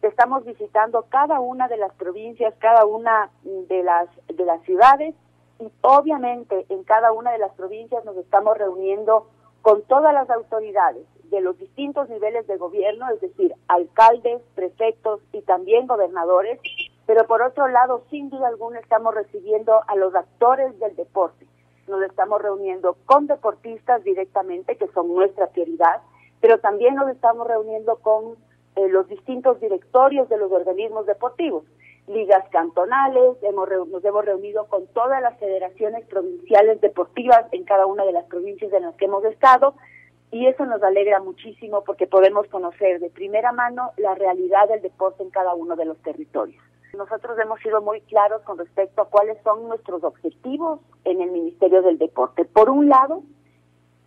Estamos 0.00 0.44
visitando 0.44 1.04
cada 1.08 1.40
una 1.40 1.68
de 1.68 1.76
las 1.76 1.92
provincias, 1.94 2.54
cada 2.58 2.86
una 2.86 3.30
de 3.42 3.82
las 3.82 4.08
de 4.28 4.44
las 4.44 4.62
ciudades 4.62 5.14
y 5.58 5.70
obviamente 5.82 6.64
en 6.68 6.82
cada 6.84 7.12
una 7.12 7.32
de 7.32 7.38
las 7.38 7.52
provincias 7.52 8.04
nos 8.04 8.16
estamos 8.16 8.56
reuniendo 8.56 9.26
con 9.62 9.82
todas 9.82 10.14
las 10.14 10.30
autoridades, 10.30 11.06
de 11.30 11.40
los 11.40 11.58
distintos 11.58 12.08
niveles 12.08 12.46
de 12.46 12.56
gobierno, 12.56 13.08
es 13.10 13.20
decir, 13.20 13.52
alcaldes, 13.68 14.40
prefectos 14.54 15.20
y 15.32 15.42
también 15.42 15.86
gobernadores, 15.86 16.60
pero 17.06 17.26
por 17.26 17.40
otro 17.42 17.68
lado, 17.68 18.02
sin 18.10 18.30
duda 18.30 18.48
alguna, 18.48 18.80
estamos 18.80 19.14
recibiendo 19.14 19.80
a 19.86 19.94
los 19.96 20.14
actores 20.14 20.78
del 20.80 20.96
deporte. 20.96 21.46
Nos 21.86 22.02
estamos 22.02 22.42
reuniendo 22.42 22.96
con 23.06 23.28
deportistas 23.28 24.02
directamente, 24.02 24.76
que 24.76 24.88
son 24.88 25.14
nuestra 25.14 25.46
prioridad, 25.46 26.02
pero 26.40 26.58
también 26.58 26.96
nos 26.96 27.08
estamos 27.10 27.46
reuniendo 27.46 27.96
con 27.96 28.36
eh, 28.74 28.88
los 28.88 29.08
distintos 29.08 29.60
directorios 29.60 30.28
de 30.28 30.36
los 30.36 30.50
organismos 30.50 31.06
deportivos, 31.06 31.64
ligas 32.08 32.46
cantonales, 32.50 33.36
hemos 33.42 33.68
nos 33.88 34.04
hemos 34.04 34.24
reunido 34.24 34.66
con 34.66 34.86
todas 34.88 35.22
las 35.22 35.38
federaciones 35.38 36.04
provinciales 36.06 36.80
deportivas 36.80 37.46
en 37.52 37.64
cada 37.64 37.86
una 37.86 38.04
de 38.04 38.12
las 38.12 38.24
provincias 38.26 38.72
en 38.72 38.82
las 38.82 38.94
que 38.96 39.06
hemos 39.06 39.24
estado 39.24 39.74
y 40.30 40.46
eso 40.46 40.66
nos 40.66 40.82
alegra 40.82 41.20
muchísimo 41.20 41.82
porque 41.84 42.06
podemos 42.06 42.46
conocer 42.48 43.00
de 43.00 43.10
primera 43.10 43.52
mano 43.52 43.92
la 43.96 44.14
realidad 44.14 44.68
del 44.68 44.82
deporte 44.82 45.22
en 45.22 45.30
cada 45.30 45.54
uno 45.54 45.76
de 45.76 45.84
los 45.84 45.98
territorios. 45.98 46.62
Nosotros 46.96 47.38
hemos 47.38 47.60
sido 47.60 47.82
muy 47.82 48.00
claros 48.02 48.42
con 48.42 48.58
respecto 48.58 49.02
a 49.02 49.08
cuáles 49.08 49.36
son 49.42 49.68
nuestros 49.68 50.02
objetivos 50.02 50.80
en 51.04 51.20
el 51.20 51.30
Ministerio 51.30 51.82
del 51.82 51.98
Deporte. 51.98 52.44
Por 52.46 52.70
un 52.70 52.88
lado, 52.88 53.22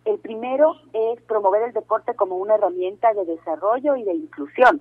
el 0.04 0.18
primero 0.18 0.74
es 0.92 1.20
promover 1.22 1.62
el 1.62 1.72
deporte 1.72 2.14
como 2.14 2.36
una 2.36 2.56
herramienta 2.56 3.12
de 3.14 3.24
desarrollo 3.24 3.96
y 3.96 4.04
de 4.04 4.14
inclusión. 4.14 4.80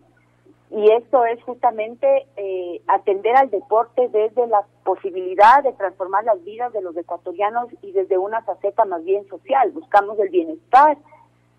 Y 0.71 0.91
esto 0.91 1.25
es 1.25 1.41
justamente 1.43 2.27
eh, 2.37 2.81
atender 2.87 3.35
al 3.35 3.49
deporte 3.49 4.07
desde 4.09 4.47
la 4.47 4.63
posibilidad 4.83 5.63
de 5.63 5.73
transformar 5.73 6.23
las 6.23 6.43
vidas 6.43 6.71
de 6.73 6.81
los 6.81 6.95
ecuatorianos 6.95 7.67
y 7.81 7.91
desde 7.91 8.17
una 8.17 8.41
faceta 8.43 8.85
más 8.85 9.03
bien 9.03 9.27
social. 9.27 9.71
Buscamos 9.71 10.17
el 10.19 10.29
bienestar 10.29 10.97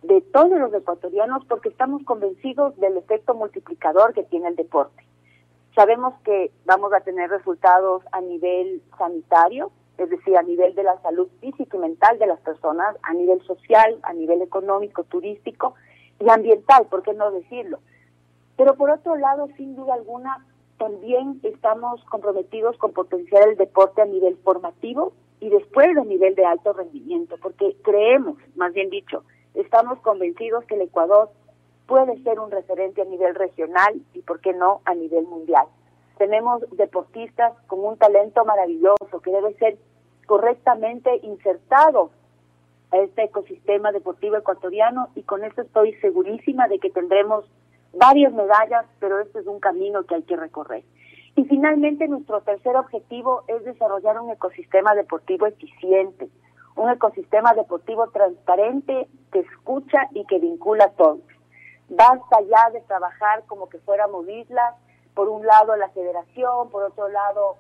de 0.02 0.20
todos 0.20 0.58
los 0.58 0.72
ecuatorianos 0.72 1.44
porque 1.46 1.68
estamos 1.68 2.02
convencidos 2.04 2.76
del 2.78 2.96
efecto 2.96 3.34
multiplicador 3.34 4.14
que 4.14 4.22
tiene 4.22 4.48
el 4.48 4.56
deporte. 4.56 5.09
Sabemos 5.74 6.14
que 6.24 6.50
vamos 6.64 6.92
a 6.92 7.00
tener 7.00 7.30
resultados 7.30 8.02
a 8.12 8.20
nivel 8.20 8.83
sanitario, 8.98 9.70
es 9.98 10.11
decir, 10.11 10.37
a 10.37 10.42
nivel 10.42 10.74
de 10.74 10.83
la 10.83 11.00
salud 11.02 11.28
física 11.40 11.76
y 11.76 11.80
mental 11.80 12.18
de 12.18 12.26
las 12.26 12.40
personas, 12.40 12.96
a 13.02 13.12
nivel 13.12 13.40
social, 13.42 13.98
a 14.02 14.12
nivel 14.12 14.42
económico, 14.42 15.04
turístico 15.04 15.74
y 16.18 16.28
ambiental, 16.28 16.87
¿por 16.87 17.02
qué 17.02 17.14
no 17.14 17.30
decirlo? 17.30 17.78
Pero 18.56 18.74
por 18.74 18.90
otro 18.90 19.16
lado, 19.16 19.48
sin 19.56 19.76
duda 19.76 19.94
alguna, 19.94 20.44
también 20.78 21.40
estamos 21.42 22.02
comprometidos 22.04 22.76
con 22.78 22.92
potenciar 22.92 23.48
el 23.48 23.56
deporte 23.56 24.02
a 24.02 24.06
nivel 24.06 24.37
formativo 24.38 25.12
y 25.38 25.50
después 25.50 25.96
a 25.96 26.04
nivel 26.04 26.35
de 26.35 26.44
alto 26.44 26.72
rendimiento, 26.72 27.37
porque 27.40 27.76
creemos, 27.83 28.37
más 28.56 28.72
bien 28.72 28.90
dicho, 28.90 29.24
estamos 29.54 29.98
convencidos 30.00 30.64
que 30.64 30.74
el 30.74 30.83
Ecuador 30.83 31.30
puede 31.90 32.22
ser 32.22 32.38
un 32.38 32.53
referente 32.53 33.03
a 33.03 33.05
nivel 33.05 33.35
regional 33.35 34.00
y, 34.14 34.22
por 34.22 34.40
qué 34.40 34.53
no, 34.53 34.81
a 34.85 34.94
nivel 34.94 35.26
mundial. 35.26 35.66
Tenemos 36.18 36.62
deportistas 36.70 37.53
con 37.66 37.85
un 37.85 37.96
talento 37.96 38.44
maravilloso 38.44 39.20
que 39.20 39.33
debe 39.33 39.55
ser 39.55 39.76
correctamente 40.26 41.11
insertado 41.24 42.12
a 42.92 42.98
este 42.98 43.24
ecosistema 43.24 43.90
deportivo 43.90 44.37
ecuatoriano 44.37 45.09
y 45.16 45.22
con 45.24 45.42
eso 45.42 45.62
estoy 45.62 45.94
segurísima 45.94 46.68
de 46.68 46.79
que 46.79 46.90
tendremos 46.90 47.44
varias 47.92 48.33
medallas, 48.33 48.87
pero 49.00 49.18
este 49.18 49.40
es 49.40 49.46
un 49.48 49.59
camino 49.59 50.05
que 50.05 50.14
hay 50.14 50.22
que 50.22 50.37
recorrer. 50.37 50.85
Y 51.35 51.42
finalmente 51.46 52.07
nuestro 52.07 52.40
tercer 52.42 52.76
objetivo 52.76 53.42
es 53.48 53.64
desarrollar 53.64 54.20
un 54.20 54.31
ecosistema 54.31 54.94
deportivo 54.94 55.46
eficiente, 55.46 56.29
un 56.76 56.88
ecosistema 56.88 57.53
deportivo 57.55 58.07
transparente 58.11 59.09
que 59.33 59.40
escucha 59.40 60.07
y 60.14 60.24
que 60.26 60.38
vincula 60.38 60.85
a 60.85 60.90
todos. 60.90 61.18
Basta 61.90 62.40
ya 62.42 62.70
de 62.70 62.81
trabajar 62.83 63.44
como 63.46 63.68
que 63.68 63.79
fuéramos 63.79 64.29
islas, 64.29 64.76
por 65.14 65.29
un 65.29 65.44
lado 65.44 65.76
la 65.76 65.88
federación, 65.90 66.70
por 66.70 66.85
otro 66.85 67.09
lado 67.09 67.57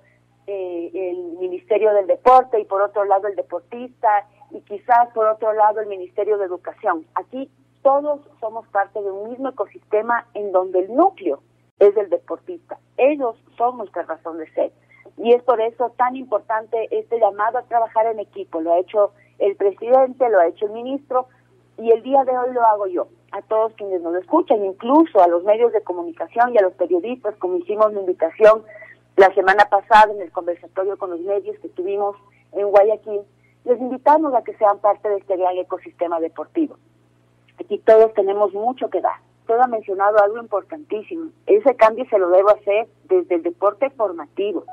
eh, 0.46 0.90
el 0.94 1.38
Ministerio 1.38 1.92
del 1.92 2.06
Deporte 2.06 2.60
y 2.60 2.64
por 2.64 2.80
otro 2.80 3.04
lado 3.04 3.26
el 3.26 3.36
deportista 3.36 4.26
y 4.50 4.60
quizás 4.62 5.08
por 5.14 5.26
otro 5.26 5.52
lado 5.52 5.80
el 5.80 5.88
Ministerio 5.88 6.38
de 6.38 6.46
Educación. 6.46 7.06
Aquí 7.14 7.50
todos 7.82 8.20
somos 8.38 8.66
parte 8.68 9.02
de 9.02 9.10
un 9.10 9.30
mismo 9.30 9.48
ecosistema 9.48 10.26
en 10.34 10.52
donde 10.52 10.80
el 10.80 10.94
núcleo 10.94 11.42
es 11.80 11.96
el 11.96 12.08
deportista. 12.08 12.78
Ellos 12.98 13.36
son 13.56 13.78
nuestra 13.78 14.02
razón 14.02 14.38
de 14.38 14.48
ser. 14.52 14.72
Y 15.16 15.32
es 15.32 15.42
por 15.42 15.60
eso 15.60 15.90
tan 15.96 16.14
importante 16.14 16.88
este 16.90 17.18
llamado 17.18 17.58
a 17.58 17.62
trabajar 17.62 18.06
en 18.06 18.20
equipo. 18.20 18.60
Lo 18.60 18.72
ha 18.72 18.78
hecho 18.78 19.12
el 19.38 19.56
presidente, 19.56 20.28
lo 20.28 20.38
ha 20.38 20.46
hecho 20.46 20.66
el 20.66 20.72
ministro 20.72 21.26
y 21.78 21.90
el 21.90 22.02
día 22.02 22.24
de 22.24 22.38
hoy 22.38 22.52
lo 22.52 22.62
hago 22.62 22.86
yo. 22.86 23.08
A 23.32 23.42
todos 23.42 23.72
quienes 23.74 24.02
nos 24.02 24.16
escuchan, 24.16 24.64
incluso 24.64 25.22
a 25.22 25.28
los 25.28 25.44
medios 25.44 25.72
de 25.72 25.82
comunicación 25.82 26.52
y 26.52 26.58
a 26.58 26.62
los 26.62 26.72
periodistas, 26.74 27.36
como 27.36 27.58
hicimos 27.58 27.92
la 27.92 28.00
invitación 28.00 28.64
la 29.16 29.32
semana 29.34 29.66
pasada, 29.66 30.12
en 30.12 30.22
el 30.22 30.32
conversatorio 30.32 30.96
con 30.96 31.10
los 31.10 31.20
medios 31.20 31.58
que 31.58 31.68
tuvimos 31.68 32.16
en 32.52 32.68
Guayaquil, 32.70 33.20
les 33.64 33.78
invitamos 33.78 34.34
a 34.34 34.42
que 34.42 34.56
sean 34.56 34.78
parte 34.78 35.08
de 35.08 35.18
este 35.18 35.36
gran 35.36 35.56
ecosistema 35.58 36.18
deportivo. 36.20 36.76
Aquí 37.60 37.78
todos 37.78 38.14
tenemos 38.14 38.52
mucho 38.54 38.88
que 38.88 39.00
dar. 39.00 39.16
Todo 39.46 39.62
ha 39.62 39.66
mencionado 39.66 40.18
algo 40.18 40.38
importantísimo. 40.38 41.30
Ese 41.46 41.74
cambio 41.76 42.06
se 42.08 42.18
lo 42.18 42.30
debo 42.30 42.50
hacer 42.50 42.88
desde 43.04 43.34
el 43.34 43.42
deporte 43.42 43.90
formativo. 43.90 44.64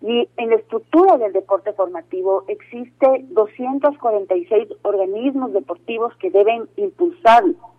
Y 0.00 0.28
en 0.36 0.48
la 0.48 0.56
estructura 0.56 1.18
del 1.18 1.32
deporte 1.32 1.72
formativo 1.74 2.44
existe 2.48 3.26
246 3.28 4.68
organismos 4.82 5.52
deportivos 5.52 6.16
que 6.16 6.30
deben 6.30 6.68
impulsarlo 6.76 7.71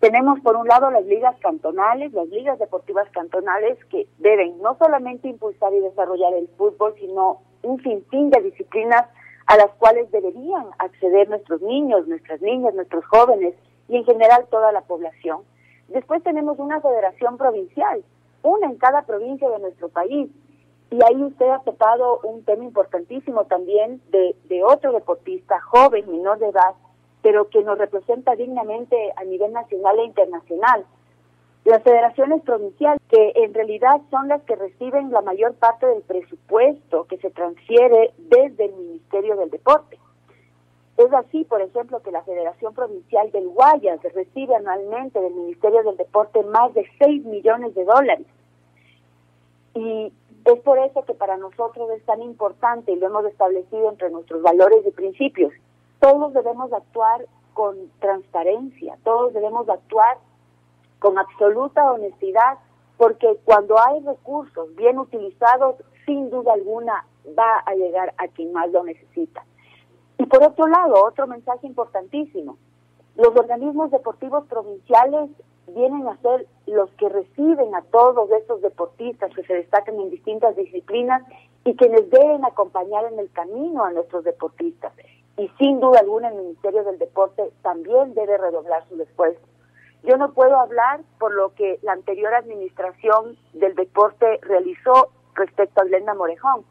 tenemos 0.00 0.40
por 0.40 0.56
un 0.56 0.66
lado 0.66 0.90
las 0.90 1.04
ligas 1.04 1.36
cantonales, 1.40 2.12
las 2.14 2.26
ligas 2.28 2.58
deportivas 2.58 3.08
cantonales 3.10 3.78
que 3.90 4.08
deben 4.18 4.60
no 4.62 4.76
solamente 4.78 5.28
impulsar 5.28 5.74
y 5.74 5.80
desarrollar 5.80 6.32
el 6.34 6.48
fútbol, 6.56 6.94
sino 6.98 7.42
un 7.62 7.82
sinfín 7.82 8.30
de 8.30 8.40
disciplinas 8.40 9.06
a 9.46 9.56
las 9.56 9.70
cuales 9.72 10.10
deberían 10.10 10.66
acceder 10.78 11.28
nuestros 11.28 11.60
niños, 11.60 12.08
nuestras 12.08 12.40
niñas, 12.40 12.74
nuestros 12.74 13.04
jóvenes 13.06 13.54
y 13.88 13.96
en 13.96 14.04
general 14.04 14.46
toda 14.50 14.72
la 14.72 14.80
población. 14.80 15.42
Después 15.88 16.22
tenemos 16.22 16.58
una 16.58 16.80
federación 16.80 17.36
provincial, 17.36 18.02
una 18.42 18.68
en 18.68 18.76
cada 18.76 19.02
provincia 19.02 19.50
de 19.50 19.58
nuestro 19.58 19.90
país. 19.90 20.30
Y 20.90 20.98
ahí 21.04 21.22
usted 21.22 21.48
ha 21.50 21.60
topado 21.60 22.20
un 22.24 22.42
tema 22.44 22.64
importantísimo 22.64 23.44
también 23.44 24.00
de, 24.10 24.34
de 24.44 24.64
otro 24.64 24.92
deportista 24.92 25.60
joven, 25.60 26.10
menor 26.10 26.38
de 26.38 26.48
edad, 26.48 26.74
pero 27.22 27.48
que 27.48 27.62
nos 27.62 27.78
representa 27.78 28.34
dignamente 28.36 28.96
a 29.16 29.24
nivel 29.24 29.52
nacional 29.52 29.98
e 29.98 30.04
internacional. 30.04 30.86
Las 31.64 31.82
federaciones 31.82 32.42
provinciales, 32.42 33.00
que 33.10 33.32
en 33.36 33.52
realidad 33.52 34.00
son 34.10 34.28
las 34.28 34.42
que 34.42 34.56
reciben 34.56 35.10
la 35.10 35.20
mayor 35.20 35.54
parte 35.54 35.86
del 35.86 36.02
presupuesto 36.02 37.04
que 37.04 37.18
se 37.18 37.30
transfiere 37.30 38.12
desde 38.16 38.66
el 38.66 38.72
Ministerio 38.72 39.36
del 39.36 39.50
Deporte. 39.50 39.98
Es 40.96 41.12
así, 41.12 41.44
por 41.44 41.62
ejemplo, 41.62 42.02
que 42.02 42.10
la 42.10 42.22
Federación 42.22 42.74
Provincial 42.74 43.30
del 43.30 43.48
Guayas 43.48 44.02
recibe 44.14 44.54
anualmente 44.54 45.20
del 45.20 45.34
Ministerio 45.34 45.82
del 45.82 45.96
Deporte 45.96 46.42
más 46.44 46.72
de 46.74 46.86
6 46.98 47.24
millones 47.24 47.74
de 47.74 47.84
dólares. 47.84 48.26
Y 49.74 50.12
es 50.44 50.60
por 50.60 50.78
eso 50.78 51.04
que 51.04 51.14
para 51.14 51.36
nosotros 51.36 51.90
es 51.90 52.04
tan 52.04 52.22
importante 52.22 52.92
y 52.92 52.96
lo 52.96 53.06
hemos 53.06 53.24
establecido 53.26 53.90
entre 53.90 54.10
nuestros 54.10 54.42
valores 54.42 54.84
y 54.86 54.90
principios, 54.90 55.52
todos 56.00 56.32
debemos 56.32 56.72
actuar 56.72 57.26
con 57.54 57.76
transparencia, 58.00 58.98
todos 59.04 59.34
debemos 59.34 59.68
actuar 59.68 60.18
con 60.98 61.18
absoluta 61.18 61.92
honestidad, 61.92 62.58
porque 62.96 63.38
cuando 63.44 63.78
hay 63.78 64.00
recursos 64.00 64.74
bien 64.76 64.98
utilizados, 64.98 65.76
sin 66.06 66.30
duda 66.30 66.54
alguna 66.54 67.06
va 67.38 67.58
a 67.64 67.74
llegar 67.74 68.14
a 68.18 68.28
quien 68.28 68.52
más 68.52 68.70
lo 68.70 68.82
necesita. 68.82 69.44
Y 70.18 70.26
por 70.26 70.42
otro 70.42 70.66
lado, 70.66 71.04
otro 71.04 71.26
mensaje 71.26 71.66
importantísimo, 71.66 72.56
los 73.16 73.36
organismos 73.36 73.90
deportivos 73.90 74.44
provinciales 74.46 75.30
vienen 75.68 76.08
a 76.08 76.16
ser 76.18 76.46
los 76.66 76.90
que 76.92 77.08
reciben 77.08 77.74
a 77.74 77.82
todos 77.82 78.30
estos 78.32 78.60
deportistas 78.62 79.32
que 79.34 79.44
se 79.44 79.54
destacan 79.54 80.00
en 80.00 80.10
distintas 80.10 80.56
disciplinas 80.56 81.22
y 81.64 81.76
quienes 81.76 82.10
deben 82.10 82.44
acompañar 82.44 83.04
en 83.12 83.18
el 83.18 83.30
camino 83.32 83.84
a 83.84 83.92
nuestros 83.92 84.24
deportistas 84.24 84.92
y 85.40 85.48
sin 85.56 85.80
duda 85.80 86.00
alguna 86.00 86.28
el 86.28 86.34
Ministerio 86.34 86.84
del 86.84 86.98
Deporte 86.98 87.50
también 87.62 88.12
debe 88.12 88.36
redoblar 88.36 88.86
su 88.90 89.00
esfuerzo. 89.00 89.40
Yo 90.02 90.18
no 90.18 90.34
puedo 90.34 90.60
hablar 90.60 91.00
por 91.18 91.32
lo 91.32 91.54
que 91.54 91.78
la 91.80 91.92
anterior 91.92 92.34
administración 92.34 93.38
del 93.54 93.74
deporte 93.74 94.38
realizó 94.42 95.08
respecto 95.34 95.80
a 95.80 95.84
Glenda 95.84 96.12
Morejón, 96.12 96.66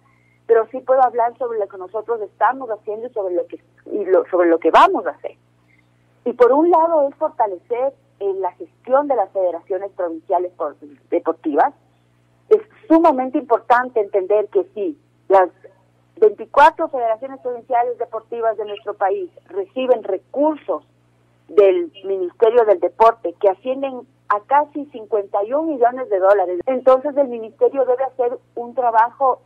pero 0.45 0.67
sí 0.67 0.81
puedo 0.81 1.01
hablar 1.01 1.35
sobre 1.39 1.57
lo 1.57 1.67
que 1.67 1.79
nosotros 1.79 2.21
estamos 2.21 2.69
haciendo 2.69 3.07
y 3.07 3.13
sobre 3.13 3.33
lo 3.33 3.47
que 3.47 3.55
y 3.87 4.05
sobre 4.29 4.49
lo 4.49 4.59
que 4.59 4.69
vamos 4.69 5.03
a 5.07 5.11
hacer. 5.11 5.35
Y 6.25 6.33
por 6.33 6.51
un 6.51 6.69
lado 6.69 7.09
es 7.09 7.15
fortalecer 7.15 7.93
en 8.19 8.39
la 8.39 8.51
gestión 8.51 9.07
de 9.07 9.15
las 9.15 9.31
federaciones 9.31 9.89
provinciales 9.93 10.51
deportivas. 11.09 11.73
Es 12.49 12.61
sumamente 12.87 13.39
importante 13.39 13.99
entender 13.99 14.47
que 14.49 14.63
sí, 14.75 14.95
las 15.27 15.49
24 16.19 16.89
federaciones 16.89 17.39
provinciales 17.41 17.97
deportivas 17.97 18.57
de 18.57 18.65
nuestro 18.65 18.93
país 18.93 19.29
reciben 19.47 20.03
recursos 20.03 20.83
del 21.47 21.91
Ministerio 22.03 22.65
del 22.65 22.79
Deporte, 22.79 23.33
que 23.39 23.49
ascienden 23.49 24.01
a 24.27 24.39
casi 24.41 24.85
51 24.85 25.63
millones 25.63 26.09
de 26.09 26.19
dólares. 26.19 26.59
Entonces 26.67 27.15
el 27.17 27.27
Ministerio 27.27 27.85
debe 27.85 28.03
hacer 28.03 28.37
un 28.55 28.75
trabajo 28.75 29.41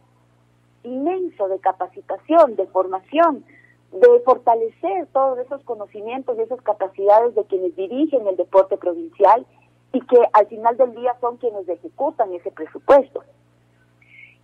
inmenso 0.83 1.47
de 1.47 1.59
capacitación, 1.59 2.55
de 2.55 2.67
formación, 2.67 3.45
de 3.93 4.19
fortalecer 4.25 5.07
todos 5.13 5.39
esos 5.39 5.63
conocimientos 5.63 6.37
y 6.37 6.41
esas 6.41 6.61
capacidades 6.61 7.35
de 7.35 7.45
quienes 7.45 7.75
dirigen 7.75 8.27
el 8.27 8.35
deporte 8.35 8.77
provincial 8.77 9.45
y 9.93 10.01
que 10.01 10.17
al 10.33 10.47
final 10.47 10.75
del 10.75 10.95
día 10.95 11.15
son 11.21 11.37
quienes 11.37 11.69
ejecutan 11.69 12.33
ese 12.33 12.51
presupuesto. 12.51 13.23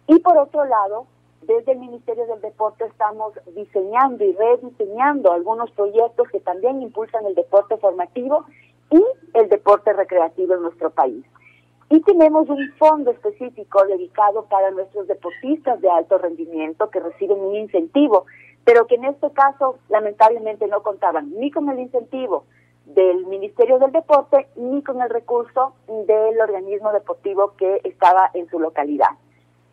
Y 0.07 0.19
por 0.19 0.37
otro 0.37 0.63
lado, 0.65 1.07
desde 1.41 1.71
el 1.71 1.80
Ministerio 1.80 2.25
del 2.28 2.41
Deporte 2.41 2.86
estamos 2.86 3.34
diseñando 3.56 4.23
y 4.23 4.34
rediseñando 4.34 5.32
algunos 5.32 5.71
proyectos 5.71 6.28
que 6.30 6.39
también 6.39 6.82
impulsan 6.82 7.25
el 7.25 7.36
deporte 7.36 7.78
formativo 7.78 8.45
y 8.91 9.04
el 9.34 9.49
deporte 9.49 9.93
recreativo 9.93 10.56
en 10.56 10.63
nuestro 10.63 10.89
país. 10.89 11.25
Y 11.89 12.02
tenemos 12.02 12.47
un 12.49 12.71
fondo 12.78 13.12
específico 13.12 13.84
dedicado 13.86 14.45
para 14.45 14.69
nuestros 14.71 15.08
deportistas 15.08 15.82
de 15.82 15.89
alto 15.89 16.19
rendimiento 16.19 16.89
que 16.91 16.99
reciben 16.99 17.39
un 17.39 17.56
incentivo, 17.56 18.25
pero 18.63 18.86
que 18.86 18.95
en 18.95 19.06
este 19.06 19.32
caso 19.32 19.80
lamentablemente 19.89 20.67
no 20.67 20.84
contaban 20.84 21.32
ni 21.39 21.49
con 21.49 21.67
el 21.69 21.80
incentivo 21.80 22.45
del 22.86 23.25
Ministerio 23.25 23.80
del 23.80 23.91
Deporte 23.91 24.47
ni 24.56 24.84
con 24.84 25.02
el 25.02 25.10
recurso 25.10 25.73
del 25.88 26.39
organismo 26.39 26.91
deportivo 26.91 27.54
que 27.58 27.82
estaba 27.84 28.30
en 28.34 28.47
su 28.49 28.60
localidad. 28.60 29.10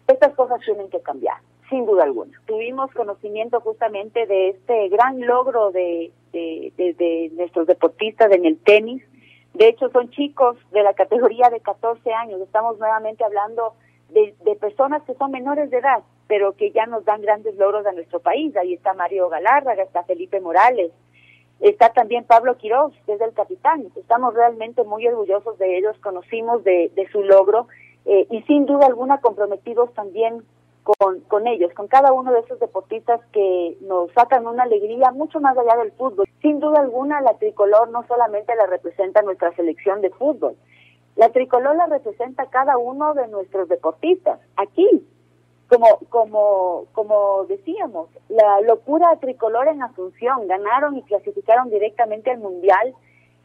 Estas 0.06 0.34
cosas 0.34 0.60
tienen 0.64 0.88
que 0.88 1.00
cambiar, 1.00 1.36
sin 1.68 1.86
duda 1.86 2.04
alguna. 2.04 2.40
Tuvimos 2.46 2.90
conocimiento 2.92 3.60
justamente 3.60 4.26
de 4.26 4.50
este 4.50 4.88
gran 4.88 5.20
logro 5.26 5.72
de, 5.72 6.12
de, 6.32 6.72
de 6.76 7.30
nuestros 7.34 7.66
deportistas 7.66 8.30
en 8.32 8.44
el 8.44 8.58
tenis, 8.58 9.02
de 9.56 9.68
hecho, 9.68 9.88
son 9.88 10.10
chicos 10.10 10.58
de 10.72 10.82
la 10.82 10.92
categoría 10.92 11.48
de 11.48 11.60
14 11.60 12.12
años. 12.12 12.42
Estamos 12.42 12.78
nuevamente 12.78 13.24
hablando 13.24 13.72
de, 14.10 14.34
personas 14.60 15.02
que 15.04 15.14
son 15.14 15.30
menores 15.30 15.70
de 15.70 15.78
edad, 15.78 16.02
pero 16.26 16.52
que 16.52 16.72
ya 16.72 16.84
nos 16.84 17.06
dan 17.06 17.22
grandes 17.22 17.56
logros 17.56 17.86
a 17.86 17.92
nuestro 17.92 18.20
país. 18.20 18.54
Ahí 18.54 18.74
está 18.74 18.92
Mario 18.92 19.30
Galárraga, 19.30 19.82
está 19.82 20.04
Felipe 20.04 20.42
Morales, 20.42 20.92
está 21.60 21.88
también 21.94 22.24
Pablo 22.24 22.58
Quiroz, 22.58 22.92
que 23.06 23.14
es 23.14 23.20
el 23.22 23.32
capitán. 23.32 23.86
Estamos 23.96 24.34
realmente 24.34 24.84
muy 24.84 25.08
orgullosos 25.08 25.56
de 25.56 25.78
ellos, 25.78 25.96
conocimos 26.02 26.62
de, 26.62 26.90
su 27.10 27.22
logro 27.22 27.66
eh, 28.04 28.26
y 28.30 28.42
sin 28.42 28.66
duda 28.66 28.84
alguna 28.84 29.22
comprometidos 29.22 29.90
también 29.94 30.42
con, 30.86 31.20
con 31.22 31.46
ellos, 31.48 31.72
con 31.74 31.88
cada 31.88 32.12
uno 32.12 32.32
de 32.32 32.40
esos 32.40 32.60
deportistas 32.60 33.20
que 33.32 33.76
nos 33.80 34.10
sacan 34.12 34.46
una 34.46 34.62
alegría 34.62 35.10
mucho 35.10 35.40
más 35.40 35.58
allá 35.58 35.76
del 35.76 35.92
fútbol. 35.92 36.28
Sin 36.40 36.60
duda 36.60 36.80
alguna, 36.80 37.20
la 37.20 37.34
tricolor 37.34 37.90
no 37.90 38.06
solamente 38.06 38.54
la 38.54 38.66
representa 38.66 39.22
nuestra 39.22 39.52
selección 39.56 40.00
de 40.00 40.10
fútbol, 40.10 40.56
la 41.16 41.30
tricolor 41.30 41.74
la 41.74 41.86
representa 41.86 42.46
cada 42.46 42.78
uno 42.78 43.14
de 43.14 43.26
nuestros 43.28 43.68
deportistas. 43.68 44.38
Aquí, 44.56 44.88
como, 45.68 45.98
como, 46.08 46.84
como 46.92 47.44
decíamos, 47.48 48.08
la 48.28 48.60
locura 48.60 49.16
tricolor 49.16 49.66
en 49.68 49.82
Asunción, 49.82 50.46
ganaron 50.46 50.96
y 50.96 51.02
clasificaron 51.02 51.70
directamente 51.70 52.30
al 52.30 52.38
Mundial 52.38 52.94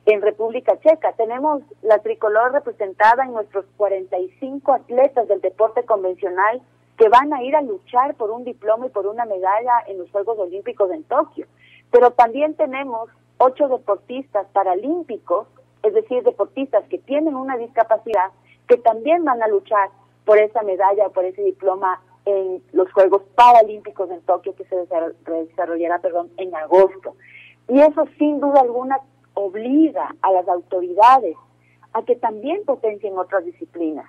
en 0.06 0.22
República 0.22 0.78
Checa. 0.80 1.14
Tenemos 1.14 1.64
la 1.82 2.00
tricolor 2.00 2.52
representada 2.52 3.24
en 3.24 3.34
nuestros 3.34 3.66
45 3.78 4.74
atletas 4.74 5.28
del 5.28 5.42
deporte 5.42 5.84
convencional 5.84 6.62
que 7.02 7.10
van 7.10 7.34
a 7.34 7.42
ir 7.42 7.56
a 7.56 7.64
luchar 7.64 8.14
por 8.14 8.30
un 8.30 8.44
diploma 8.44 8.86
y 8.86 8.90
por 8.90 9.08
una 9.08 9.26
medalla 9.26 9.72
en 9.88 9.98
los 9.98 10.12
Juegos 10.12 10.38
Olímpicos 10.38 10.92
en 10.92 11.04
Tokio. 11.06 11.48
Pero 11.90 12.12
también 12.12 12.54
tenemos 12.54 13.10
ocho 13.40 13.68
deportistas 13.70 14.46
paralímpicos, 14.54 15.48
es 15.82 15.96
decir, 15.96 16.22
deportistas 16.22 16.84
que 16.90 17.00
tienen 17.00 17.36
una 17.36 17.58
discapacidad, 17.58 18.30
que 18.68 18.78
también 18.78 19.26
van 19.26 19.42
a 19.42 19.48
luchar 19.48 19.90
por 20.26 20.38
esa 20.38 20.62
medalla 20.62 21.08
o 21.08 21.12
por 21.12 21.26
ese 21.26 21.42
diploma 21.42 22.00
en 22.26 22.62
los 22.72 22.92
Juegos 22.94 23.24
Paralímpicos 23.34 24.12
en 24.12 24.22
Tokio 24.22 24.54
que 24.56 24.66
se 24.66 24.76
desarrollará 24.76 25.98
perdón, 25.98 26.30
en 26.38 26.54
agosto. 26.54 27.16
Y 27.68 27.80
eso 27.80 28.06
sin 28.20 28.40
duda 28.40 28.62
alguna 28.62 29.00
obliga 29.34 30.14
a 30.22 30.32
las 30.34 30.48
autoridades 30.48 31.36
a 31.94 32.04
que 32.04 32.16
también 32.16 32.64
potencien 32.64 33.18
otras 33.18 33.44
disciplinas 33.44 34.06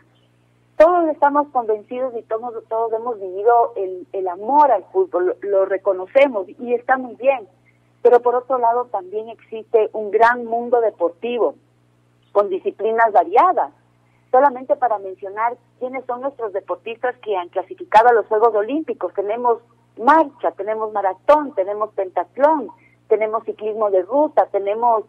todos 0.76 1.08
estamos 1.08 1.48
convencidos 1.48 2.14
y 2.16 2.22
todos, 2.22 2.64
todos 2.68 2.92
hemos 2.92 3.20
vivido 3.20 3.72
el, 3.76 4.06
el 4.12 4.28
amor 4.28 4.70
al 4.70 4.84
fútbol, 4.84 5.36
lo, 5.40 5.64
reconocemos 5.64 6.48
y 6.48 6.74
está 6.74 6.96
muy 6.96 7.14
bien, 7.16 7.46
pero 8.02 8.20
por 8.20 8.34
otro 8.34 8.58
lado 8.58 8.86
también 8.86 9.28
existe 9.28 9.90
un 9.92 10.10
gran 10.10 10.44
mundo 10.44 10.80
deportivo 10.80 11.54
con 12.32 12.48
disciplinas 12.48 13.12
variadas. 13.12 13.72
Solamente 14.30 14.76
para 14.76 14.98
mencionar 14.98 15.56
quiénes 15.78 16.04
son 16.06 16.22
nuestros 16.22 16.54
deportistas 16.54 17.14
que 17.18 17.36
han 17.36 17.50
clasificado 17.50 18.08
a 18.08 18.12
los 18.14 18.26
Juegos 18.26 18.54
Olímpicos, 18.54 19.12
tenemos 19.12 19.58
marcha, 19.98 20.52
tenemos 20.52 20.90
maratón, 20.92 21.54
tenemos 21.54 21.92
pentatlón, 21.92 22.70
tenemos 23.08 23.44
ciclismo 23.44 23.90
de 23.90 24.02
ruta, 24.02 24.46
tenemos 24.50 25.04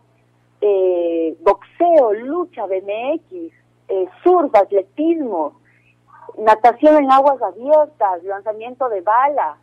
eh, 0.59 1.37
boxeo, 1.41 2.13
lucha, 2.13 2.65
BMX, 2.65 3.53
eh, 3.93 4.09
surf, 4.23 4.53
atletismo, 4.55 5.59
natación 6.37 7.03
en 7.03 7.11
aguas 7.11 7.39
abiertas, 7.41 8.23
lanzamiento 8.23 8.89
de 8.89 9.01
bala, 9.01 9.57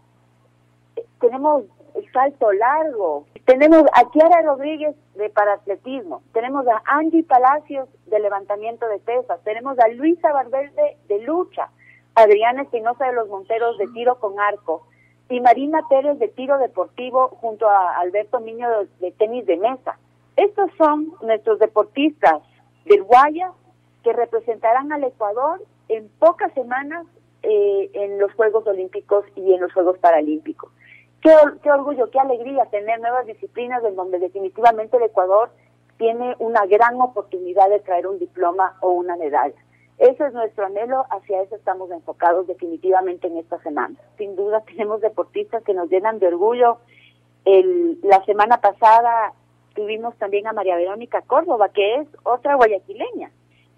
tenemos 1.20 1.64
el 1.94 2.12
salto 2.12 2.52
largo, 2.52 3.26
tenemos 3.44 3.82
a 3.92 4.08
Kiara 4.10 4.42
Rodríguez 4.42 4.94
de 5.16 5.30
paratletismo, 5.30 6.22
tenemos 6.32 6.64
a 6.68 6.80
Angie 6.86 7.24
Palacios 7.24 7.88
de 8.06 8.20
levantamiento 8.20 8.86
de 8.86 8.98
pesas, 9.00 9.42
tenemos 9.42 9.76
a 9.80 9.88
Luisa 9.88 10.32
Barberde 10.32 10.96
de 11.08 11.18
lucha, 11.22 11.68
Adriana 12.14 12.62
Espinosa 12.62 13.06
de 13.06 13.14
los 13.14 13.28
Monteros 13.28 13.78
de 13.78 13.88
tiro 13.88 14.20
con 14.20 14.38
arco. 14.38 14.86
Y 15.28 15.40
Marina 15.40 15.80
Pérez 15.88 16.18
de 16.18 16.26
tiro 16.28 16.58
deportivo 16.58 17.28
junto 17.40 17.68
a 17.68 17.96
Alberto 17.98 18.40
Niño 18.40 18.68
de, 18.98 19.12
tenis 19.12 19.46
de 19.46 19.56
mesa. 19.56 19.96
Estos 20.36 20.70
son 20.76 21.14
nuestros 21.22 21.60
deportistas 21.60 22.42
del 22.84 23.04
Guaya 23.04 23.52
que 24.02 24.12
representarán 24.12 24.92
al 24.92 25.04
Ecuador 25.04 25.62
en 25.88 26.08
pocas 26.18 26.52
semanas 26.54 27.06
eh, 27.42 27.90
en 27.94 28.18
los 28.18 28.32
Juegos 28.34 28.66
Olímpicos 28.66 29.24
y 29.34 29.54
en 29.54 29.60
los 29.60 29.72
Juegos 29.72 29.98
Paralímpicos. 29.98 30.70
Qué, 31.20 31.32
qué 31.62 31.70
orgullo, 31.70 32.10
qué 32.10 32.18
alegría 32.18 32.64
tener 32.66 33.00
nuevas 33.00 33.26
disciplinas 33.26 33.84
en 33.84 33.96
donde 33.96 34.18
definitivamente 34.18 34.96
el 34.96 35.04
Ecuador 35.04 35.50
tiene 35.98 36.34
una 36.38 36.64
gran 36.66 37.00
oportunidad 37.00 37.68
de 37.68 37.80
traer 37.80 38.06
un 38.06 38.18
diploma 38.18 38.76
o 38.80 38.90
una 38.90 39.16
medalla. 39.16 39.54
Ese 39.98 40.26
es 40.26 40.32
nuestro 40.32 40.64
anhelo, 40.64 41.04
hacia 41.10 41.42
eso 41.42 41.56
estamos 41.56 41.90
enfocados 41.90 42.46
definitivamente 42.46 43.26
en 43.26 43.36
esta 43.36 43.58
semana. 43.62 43.96
Sin 44.16 44.34
duda 44.34 44.60
tenemos 44.66 45.02
deportistas 45.02 45.62
que 45.62 45.74
nos 45.74 45.90
llenan 45.90 46.18
de 46.18 46.28
orgullo. 46.28 46.78
El, 47.44 47.98
la 48.02 48.24
semana 48.24 48.62
pasada 48.62 49.34
tuvimos 49.74 50.16
también 50.16 50.46
a 50.46 50.54
María 50.54 50.76
Verónica 50.76 51.20
Córdoba, 51.20 51.68
que 51.68 51.96
es 51.96 52.08
otra 52.22 52.54
guayaquileña, 52.54 53.30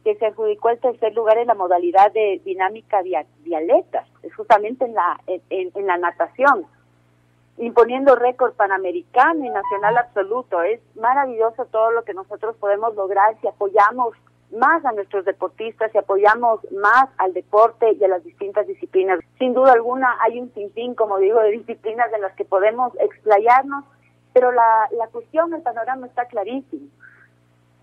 que 0.04 0.16
se 0.16 0.26
adjudicó 0.26 0.70
el 0.70 0.80
tercer 0.80 1.14
lugar 1.14 1.38
en 1.38 1.46
la 1.46 1.54
modalidad 1.54 2.12
de 2.12 2.40
dinámica 2.44 3.02
dialeta, 3.02 4.04
es 4.22 4.34
justamente 4.34 4.84
en 4.84 4.94
la, 4.94 5.20
en, 5.26 5.86
la 5.86 5.96
natación, 5.96 6.66
imponiendo 7.58 8.16
récord 8.16 8.54
panamericano 8.54 9.44
y 9.44 9.50
nacional 9.50 9.98
absoluto. 9.98 10.62
Es 10.62 10.80
maravilloso 10.96 11.66
todo 11.66 11.92
lo 11.92 12.04
que 12.04 12.14
nosotros 12.14 12.56
podemos 12.56 12.94
lograr 12.94 13.36
si 13.40 13.48
apoyamos 13.48 14.14
más 14.50 14.84
a 14.84 14.92
nuestros 14.92 15.24
deportistas, 15.24 15.92
si 15.92 15.98
apoyamos 15.98 16.60
más 16.72 17.08
al 17.18 17.32
deporte 17.32 17.92
y 17.92 18.04
a 18.04 18.08
las 18.08 18.24
distintas 18.24 18.66
disciplinas. 18.66 19.20
Sin 19.38 19.54
duda 19.54 19.72
alguna 19.72 20.16
hay 20.20 20.40
un 20.40 20.52
sinfín, 20.52 20.94
como 20.94 21.18
digo, 21.18 21.40
de 21.40 21.52
disciplinas 21.52 22.12
en 22.12 22.20
las 22.20 22.34
que 22.34 22.44
podemos 22.44 22.92
explayarnos, 23.00 23.84
pero 24.34 24.52
la, 24.52 24.88
la 24.98 25.06
cuestión, 25.08 25.54
el 25.54 25.62
panorama 25.62 26.06
está 26.06 26.26
clarísimo. 26.26 26.88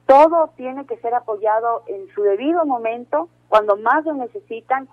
Todo 0.10 0.50
tiene 0.58 0.88
que 0.88 0.98
ser 0.98 1.13
apoyado 1.13 1.84
en 1.86 2.08
su 2.15 2.24
debido 2.24 2.65
momento, 2.65 3.30
cuando 3.48 3.78
más 3.78 4.04
lo 4.06 4.15
necesitan, 4.15 4.89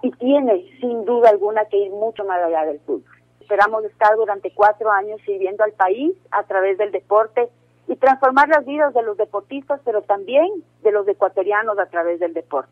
y 0.00 0.12
tiene 0.12 0.64
sin 0.80 1.04
duda 1.04 1.30
alguna 1.30 1.64
que 1.64 1.76
ir 1.76 1.90
mucho 1.90 2.24
más 2.24 2.40
allá 2.40 2.64
del 2.66 2.78
fútbol. 2.78 3.02
Esperamos 3.40 3.82
estar 3.82 4.14
durante 4.14 4.54
cuatro 4.54 4.92
años 4.92 5.20
sirviendo 5.26 5.64
al 5.64 5.72
país 5.72 6.12
a 6.30 6.44
través 6.44 6.78
del 6.78 6.92
deporte 6.92 7.50
y 7.88 7.96
transformar 7.96 8.48
las 8.48 8.64
vidas 8.64 8.94
de 8.94 9.02
los 9.02 9.16
deportistas, 9.16 9.80
pero 9.84 10.02
también 10.02 10.46
de 10.84 10.92
los 10.92 11.08
ecuatorianos 11.08 11.76
a 11.80 11.86
través 11.86 12.20
del 12.20 12.32
deporte. 12.32 12.70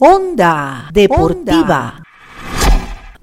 Onda 0.00 0.88
Deportiva. 0.90 2.00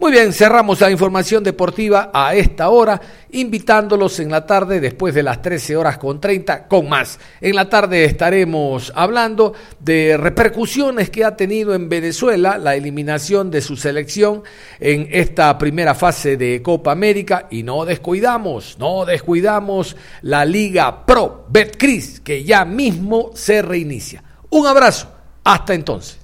Muy 0.03 0.11
bien, 0.11 0.33
cerramos 0.33 0.81
la 0.81 0.91
información 0.91 1.45
deportiva 1.45 2.11
a 2.13 2.35
esta 2.35 2.67
hora, 2.67 2.99
invitándolos 3.31 4.19
en 4.19 4.31
la 4.31 4.45
tarde, 4.45 4.81
después 4.81 5.15
de 5.15 5.23
las 5.23 5.41
13 5.41 5.77
horas 5.77 5.97
con 5.97 6.19
30, 6.19 6.67
con 6.67 6.89
más. 6.89 7.17
En 7.39 7.55
la 7.55 7.69
tarde 7.69 8.03
estaremos 8.03 8.91
hablando 8.97 9.53
de 9.79 10.17
repercusiones 10.17 11.09
que 11.09 11.23
ha 11.23 11.37
tenido 11.37 11.73
en 11.73 11.87
Venezuela 11.87 12.57
la 12.57 12.75
eliminación 12.75 13.49
de 13.49 13.61
su 13.61 13.77
selección 13.77 14.43
en 14.81 15.07
esta 15.09 15.57
primera 15.57 15.95
fase 15.95 16.35
de 16.35 16.61
Copa 16.61 16.91
América 16.91 17.47
y 17.49 17.63
no 17.63 17.85
descuidamos, 17.85 18.75
no 18.79 19.05
descuidamos 19.05 19.95
la 20.21 20.43
Liga 20.43 21.05
Pro 21.05 21.45
Betcris, 21.47 22.19
que 22.19 22.43
ya 22.43 22.65
mismo 22.65 23.31
se 23.35 23.61
reinicia. 23.61 24.21
Un 24.49 24.67
abrazo, 24.67 25.07
hasta 25.45 25.73
entonces. 25.73 26.22